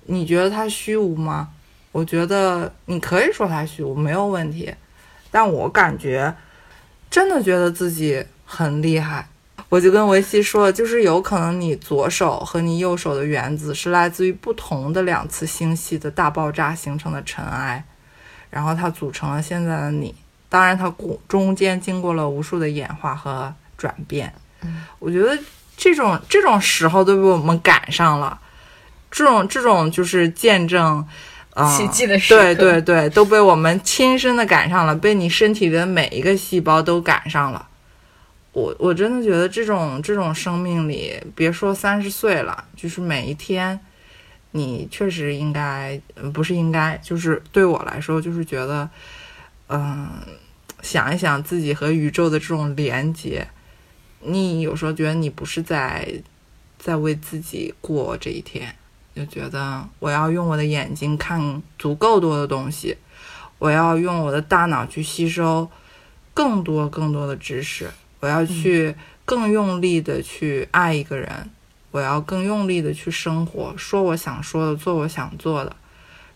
[0.08, 1.48] 你觉得它虚无吗？
[1.93, 4.76] 我觉得你可以说它虚无，没有问题。
[5.32, 6.36] 但我感觉，
[7.10, 9.30] 真的觉得自己很厉害。
[9.70, 17.86] 我就跟维西说，就是有可能你左手和你右手的原子是来自于不同的两次星系的大爆炸形成的尘埃，
[18.50, 20.14] 然后它组成了现在的你。
[20.50, 24.34] 当然，它过中间经过了无数的演化和转变。
[25.00, 25.38] 我觉得
[25.76, 28.39] 这种这种时候都被我们赶上了，
[29.12, 31.06] 这种这种就是见证，
[31.54, 37.68] 啊、奇迹的时刻对对对，都被我们亲身的赶上了，被你身体里的每一个细胞都赶上了。
[38.54, 43.80] 我我真的觉得这种这种生命里，别说三十岁了，就是每一天，
[44.52, 48.89] 你确实应该，嗯不是应该，就是对我来说，就是觉得，
[49.68, 50.09] 嗯、
[50.82, 53.47] 想一想自己和宇宙的这种连接，
[54.22, 56.22] 你有时候觉得你不是在
[56.78, 58.76] 在为自己过这一天，
[59.15, 62.97] 就觉得我要用我的眼睛看足够多的东西，
[63.59, 65.70] 我要用我的大脑去吸收
[66.34, 67.89] 更多更多的知识，
[68.20, 68.95] 我要去
[69.26, 71.49] 更用力的去爱一个人，
[71.91, 75.76] 我要更用力的去生活，说我想说的，做我想做的，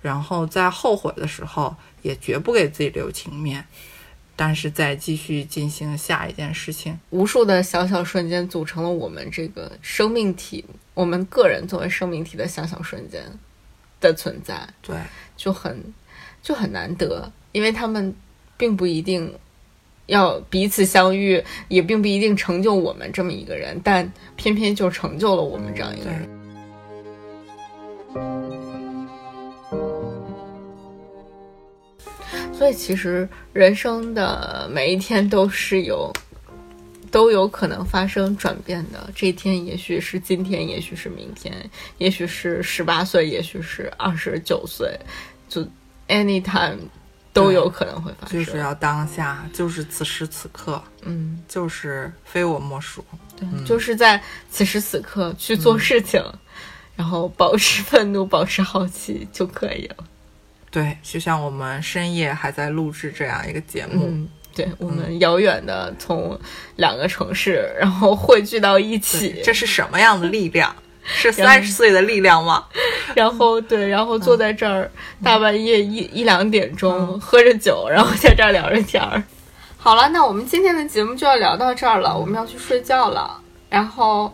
[0.01, 3.65] 然后在后悔的时候也绝不给自己留情面。
[4.33, 13.21] 但是再继续进行下一件事情，无数的小小瞬间组成了我们这个生命体，我们个人作为生命体的小小瞬间
[13.99, 14.95] 的存在，对，
[15.37, 15.83] 就很
[16.41, 18.15] 就很难得，因为他们
[18.57, 19.31] 并不一定
[20.07, 26.27] 要彼此相遇，也并不一定成就我们这么一个人，但偏偏就成就了我们这样一个人。
[32.61, 36.13] 所以其实人生的每一天都是有
[37.09, 39.09] 都有可能发生转变的。
[39.15, 41.51] 这一天也许是今天，也许是明天，
[41.97, 44.95] 也许是十八岁，也许是二十九岁，
[45.49, 45.67] 就
[46.07, 46.77] anytime
[47.33, 48.45] 都有可能会发生。
[48.45, 53.03] 就是要当下，就是此时此刻，嗯，就是非我莫属。
[53.35, 56.23] 对，就是在此时此刻去做事情，
[56.95, 60.05] 然后保持愤怒，保持好奇就可以了。
[60.71, 66.39] 对，就像我们深夜还在录制这样一个节目，嗯，对我们遥远的从
[66.77, 70.73] 两个城市，然后汇聚到一起，这是什么样的力量？
[71.03, 72.63] 是 三十岁的力量吗？
[73.15, 74.89] 然后对，然后坐在这儿，
[75.23, 79.21] 大半夜一一两点钟喝着酒，然后在这儿聊着天儿。
[79.77, 83.41] 好了，那我们今天的节目就要聊到这儿了，我们要去睡觉了。
[83.67, 84.31] 然后，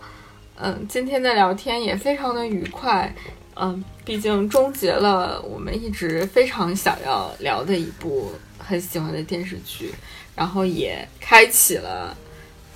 [0.59, 3.15] 嗯，今天的聊天也非常的愉快，
[3.59, 9.93] 嗯，毕竟终结了我们一直非常想要聊的一部很喜欢的电视剧，
[10.35, 12.15] 然后也开启了，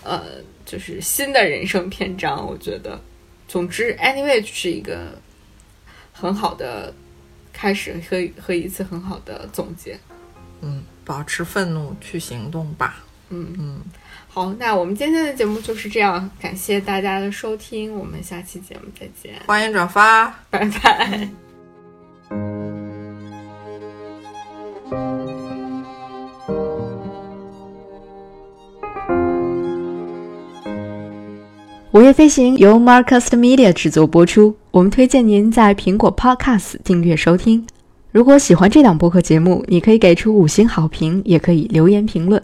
[0.04, 0.24] 呃，
[0.66, 2.48] 就是新的人生篇章。
[2.48, 3.00] 我觉得，
[3.48, 5.18] 总之，anyway，是一个
[6.12, 6.94] 很好的
[7.54, 10.00] 开始和和一次很好的总结。
[10.62, 13.04] 嗯，保持愤怒去行动吧。
[13.30, 13.82] 嗯嗯，
[14.34, 20.34] 好，那我们今天的节目就是这样，感谢大家的收听，我们下期节目再见，欢迎转发。
[20.50, 21.28] 拜拜。
[31.92, 37.68] 午夜飞行由 Marcus Media 制作播出，我们推荐您在苹果 Podcast 订阅收听。
[38.14, 42.42] 如果喜欢这档播客节目，你可以给出五星好评，也可以留言评论。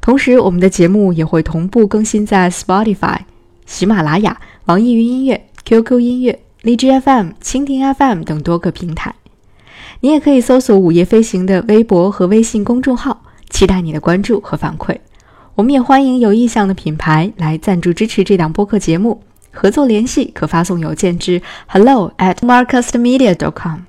[0.00, 3.18] 同时，我们的节目也会同步更新在 Spotify、
[3.66, 9.14] 喜马拉雅、网易云音乐、QQ 音乐、荔枝 FM、蜻蜓 FM 等多个平台。
[10.00, 14.96] 你也可以搜索“午夜飞行”的微博和微信公众号，期待你的关注和反馈。
[15.54, 19.20] 我们也欢迎有意向的品牌来赞助支持这档播客节目，
[19.52, 23.80] 合作联系可发送邮件至 hello at marcusmedia.com。